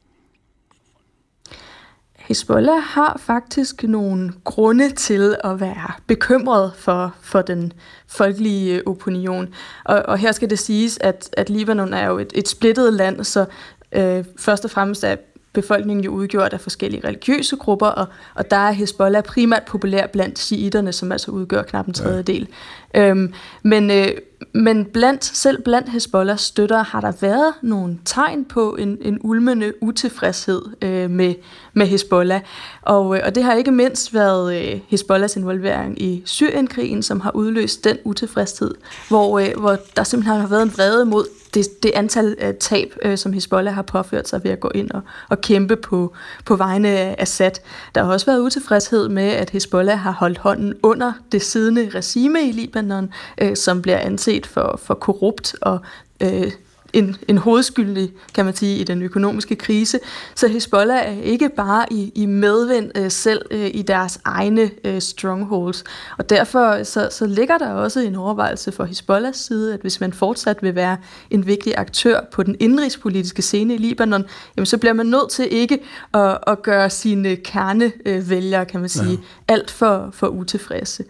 [2.17, 7.73] Hezbollah har faktisk nogle grunde til at være bekymret for, for den
[8.09, 9.49] folkelige opinion.
[9.85, 13.25] Og, og her skal det siges, at, at Libanon er jo et, et splittet land,
[13.25, 13.45] så
[13.93, 15.17] øh, først og fremmest er
[15.53, 20.38] befolkningen jo udgjort af forskellige religiøse grupper, og, og der er Hezbollah primært populær blandt
[20.38, 22.48] shiiterne, som altså udgør knap en tredjedel.
[22.94, 23.09] Ja.
[23.09, 23.32] Øhm,
[23.62, 24.09] men, øh,
[24.53, 29.72] men blandt, selv blandt Hezbollahs støtter har der været nogle tegn på en, en ulmende
[29.80, 31.34] utilfredshed øh, med,
[31.72, 32.40] med Hezbollah.
[32.82, 37.30] Og, øh, og det har ikke mindst været øh, Hezbollahs involvering i Syrienkrigen, som har
[37.36, 38.74] udløst den utilfredshed,
[39.09, 41.24] hvor, øh, hvor der simpelthen har været en vrede mod
[41.55, 44.90] det, det antal uh, tab, uh, som Hezbollah har påført sig ved at gå ind
[44.90, 47.51] og, og kæmpe på, på vegne af Assad.
[47.94, 52.48] Der har også været utilfredshed med, at Hezbollah har holdt hånden under det siddende regime
[52.48, 55.80] i Libanon, uh, som bliver anset for, for korrupt og
[56.24, 56.53] uh,
[56.93, 59.99] en, en hovedskyldig, kan man sige, i den økonomiske krise.
[60.34, 65.01] Så Hezbollah er ikke bare i, i medvind øh, selv øh, i deres egne øh,
[65.01, 65.84] strongholds.
[66.18, 70.12] Og derfor så, så ligger der også en overvejelse for Hezbollahs side, at hvis man
[70.12, 70.97] fortsat vil være
[71.30, 74.24] en vigtig aktør på den indrigspolitiske scene i Libanon,
[74.57, 75.78] jamen så bliver man nødt til ikke
[76.14, 79.53] at, at gøre sine kernevælgere, kan man sige, ja.
[79.55, 81.05] alt for, for utilfredse.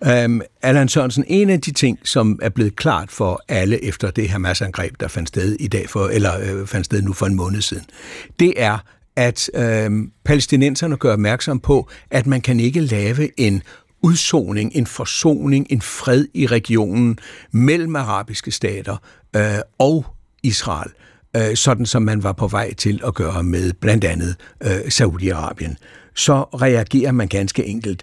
[0.00, 4.30] Um, Allan Sørensen, en af de ting, som er blevet klart for alle efter det
[4.30, 7.34] her masseangreb, der fandt sted i dag for, eller øh, fandt sted nu for en
[7.34, 7.84] måned siden,
[8.40, 8.78] det er,
[9.16, 9.90] at øh,
[10.24, 13.62] palæstinenserne gør opmærksom på, at man kan ikke lave en
[14.02, 17.18] udsoning, en forsoning, en fred i regionen
[17.52, 18.96] mellem arabiske stater
[19.36, 20.06] øh, og
[20.42, 20.90] Israel,
[21.36, 25.74] øh, sådan som man var på vej til at gøre med blandt andet øh, Saudi-Arabien
[26.18, 28.02] så reagerer man ganske enkelt.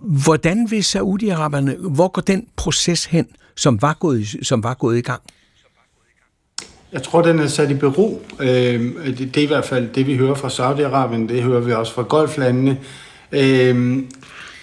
[0.00, 3.26] Hvordan vil Saudi-Araberne, hvor går den proces hen,
[3.56, 5.22] som var gået, som var gået i gang?
[6.92, 8.22] Jeg tror, den er sat i bero.
[8.40, 11.28] Øhm, det er i hvert fald det, vi hører fra Saudi-Arabien.
[11.28, 12.78] Det hører vi også fra golflandene.
[13.32, 14.10] Øhm,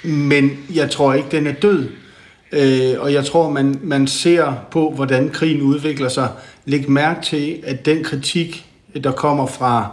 [0.04, 1.90] men jeg tror ikke, den er død.
[2.56, 6.30] Øh, og jeg tror, man, man ser på, hvordan krigen udvikler sig.
[6.66, 8.66] Læg mærke til, at den kritik,
[9.04, 9.92] der kommer fra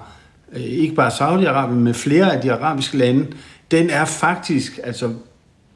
[0.52, 3.26] Øh, ikke bare Saudi-Arabien, men flere af de arabiske lande,
[3.70, 5.10] den er faktisk altså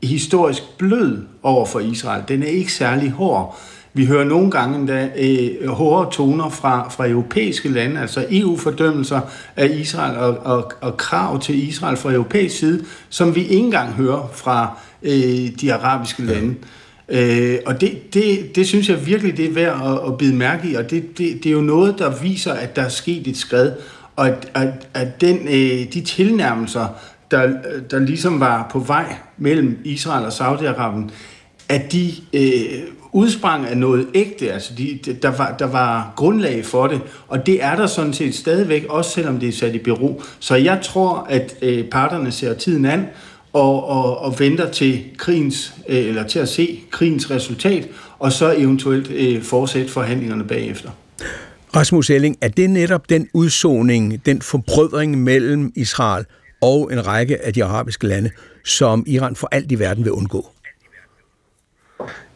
[0.02, 2.22] historisk blød over for Israel.
[2.28, 3.58] Den er ikke særlig hård.
[3.92, 9.20] Vi hører nogle gange endda øh, hårde toner fra, fra europæiske lande, altså EU-fordømmelser
[9.56, 13.92] af Israel og, og, og krav til Israel fra europæisk side, som vi ikke engang
[13.92, 16.54] hører fra øh, de arabiske lande.
[17.08, 20.68] Øh, og det, det, det synes jeg virkelig, det er værd at, at bide mærke
[20.68, 23.36] i, og det, det, det er jo noget, der viser, at der er sket et
[23.36, 23.72] skred
[24.16, 26.86] og at, at, at den, øh, de tilnærmelser,
[27.30, 27.52] der,
[27.90, 31.10] der ligesom var på vej mellem Israel og Saudi-Arabien,
[31.68, 32.82] at de øh,
[33.12, 37.64] udsprang af noget ægte, altså de, der, var, der var grundlag for det, og det
[37.64, 40.22] er der sådan set stadigvæk, også selvom det er sat i bero.
[40.38, 43.06] Så jeg tror, at øh, parterne ser tiden an,
[43.56, 47.88] og, og, og venter til krigens, øh, eller til at se krigens resultat,
[48.18, 50.90] og så eventuelt øh, fortsætte forhandlingerne bagefter.
[51.76, 56.24] Rasmus Elling, er det netop den udsoning, den forbrødring mellem Israel
[56.62, 58.30] og en række af de arabiske lande,
[58.64, 60.46] som Iran for alt i verden vil undgå?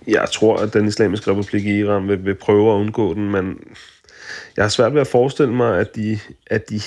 [0.07, 3.59] Jeg tror, at den islamiske republik i Iran vil, vil prøve at undgå den, men
[4.57, 6.81] jeg har svært ved at forestille mig, at de, at de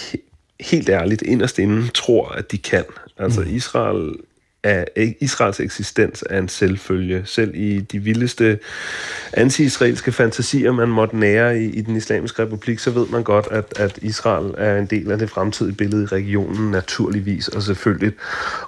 [0.59, 2.85] helt ærligt inderst inden tror, at de kan.
[3.17, 3.55] Altså mm.
[3.55, 4.15] Israel
[4.63, 4.89] at
[5.19, 7.21] Israels eksistens er en selvfølge.
[7.25, 8.59] Selv i de vildeste
[9.33, 13.73] anti-israelske fantasier, man måtte nære i, i den islamiske republik, så ved man godt, at,
[13.79, 18.13] at Israel er en del af det fremtidige billede i regionen, naturligvis og selvfølgelig.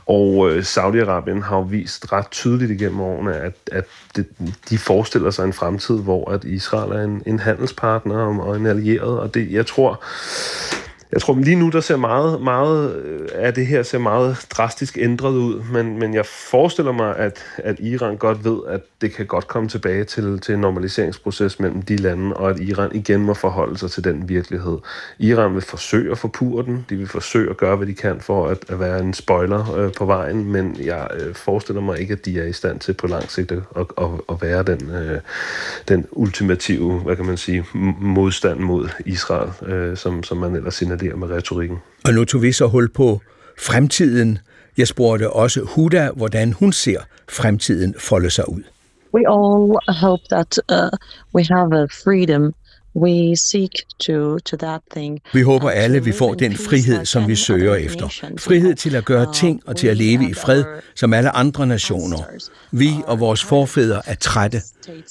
[0.06, 4.26] Og øh, Saudi-Arabien har jo vist ret tydeligt igennem årene, at, at det,
[4.70, 9.20] de forestiller sig en fremtid, hvor at Israel er en, en handelspartner og en allieret,
[9.20, 10.04] og det, jeg tror,
[11.12, 12.90] jeg tror lige nu, der ser meget, meget
[13.34, 17.44] af øh, det her ser meget drastisk ændret ud, men, men jeg forestiller mig, at,
[17.58, 21.82] at Iran godt ved, at det kan godt komme tilbage til, til en normaliseringsproces mellem
[21.82, 24.78] de lande, og at Iran igen må forholde sig til den virkelighed.
[25.20, 28.48] Iran vil forsøge at forpure den, de vil forsøge at gøre, hvad de kan for
[28.48, 32.26] at, at være en spoiler øh, på vejen, men jeg øh, forestiller mig ikke, at
[32.26, 33.64] de er i stand til på lang sigt at,
[33.98, 35.20] at, at være den, øh,
[35.88, 37.66] den ultimative, hvad kan man sige,
[38.02, 41.78] modstand mod Israel, øh, som, som man ellers signalerer der med retorikken.
[42.06, 43.22] Og nu tog vi så hul på
[43.60, 44.40] fremtiden.
[44.78, 47.00] Jeg spurgte også Huda, hvordan hun ser
[47.30, 48.64] fremtiden folde sig ud.
[49.14, 50.98] We all hope that uh,
[51.36, 52.54] we have a freedom
[52.96, 55.20] We seek to, to that thing.
[55.34, 58.08] Vi håber alle, vi får den frihed, som vi søger efter.
[58.40, 60.64] Frihed til at gøre ting og til at leve i fred,
[60.96, 62.18] som alle andre nationer.
[62.72, 64.62] Vi og vores forfædre er trætte.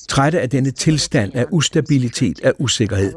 [0.08, 3.12] Trætte af denne tilstand af ustabilitet, af usikkerhed.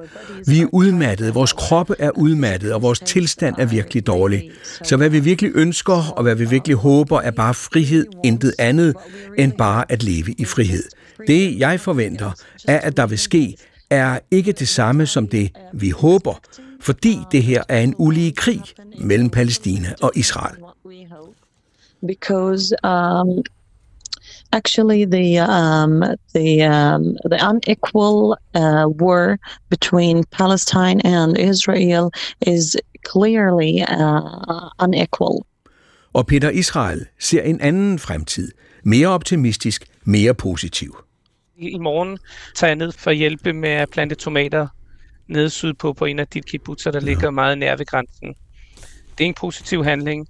[0.47, 4.51] Vi er udmattede, vores kroppe er udmattet, og vores tilstand er virkelig dårlig.
[4.83, 8.95] Så hvad vi virkelig ønsker, og hvad vi virkelig håber, er bare frihed, intet andet
[9.37, 10.83] end bare at leve i frihed.
[11.27, 12.31] Det, jeg forventer,
[12.67, 13.55] er, at der vil ske,
[13.89, 16.33] er ikke det samme som det, vi håber,
[16.79, 18.61] fordi det her er en ulige krig
[18.99, 20.55] mellem Palæstina og Israel.
[22.07, 23.43] Because um,
[24.51, 26.03] actually the um,
[26.35, 29.37] the um, the unequal uh, war
[29.69, 32.11] between Palestine and Israel
[32.41, 35.45] is clearly uh, unequal.
[36.13, 38.51] Og Peter Israel ser en anden fremtid,
[38.83, 41.06] mere optimistisk, mere positiv
[41.57, 42.17] i morgen
[42.55, 44.67] tager jeg ned for at hjælpe med at plante tomater
[45.27, 47.05] nede sydpå på en af de kibbutzer, der ja.
[47.05, 48.35] ligger meget nær ved grænsen.
[49.17, 50.27] Det er en positiv handling.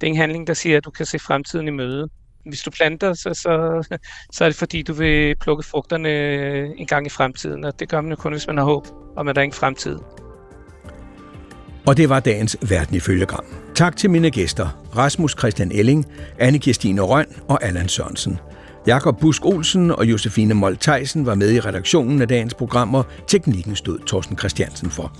[0.00, 2.08] Det er en handling, der siger, at du kan se fremtiden i møde.
[2.46, 3.82] Hvis du planter, så, så,
[4.34, 6.10] så er det fordi, du vil plukke frugterne
[6.76, 9.28] en gang i fremtiden, og det gør man jo kun, hvis man har håb om,
[9.28, 9.98] at der er ingen fremtid.
[11.86, 13.44] Og det var dagens Verden ifølge Gram.
[13.74, 16.06] Tak til mine gæster, Rasmus Christian Elling,
[16.38, 18.38] anne Kirstine Røn og Allan Sørensen.
[18.86, 23.02] Jakob Busk Olsen og Josefine Moltejsen var med i redaktionen af dagens programmer.
[23.26, 25.12] Teknikken stod Thorsten Christiansen for.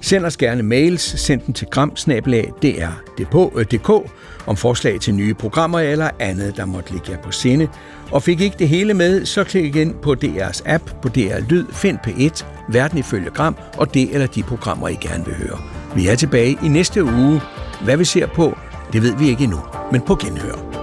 [0.00, 4.00] Send os gerne mails, send den til gramsnabelag.dk øh,
[4.46, 7.68] om forslag til nye programmer eller andet, der måtte ligge jer på sinde.
[8.10, 11.64] Og fik ikke det hele med, så klik ind på DR's app på DR Lyd,
[11.72, 15.58] find P1, Verden ifølge Gram og det eller de programmer, I gerne vil høre.
[15.96, 17.40] Vi er tilbage i næste uge.
[17.84, 18.58] Hvad vi ser på,
[18.92, 19.60] det ved vi ikke endnu,
[19.92, 20.82] men på genhør.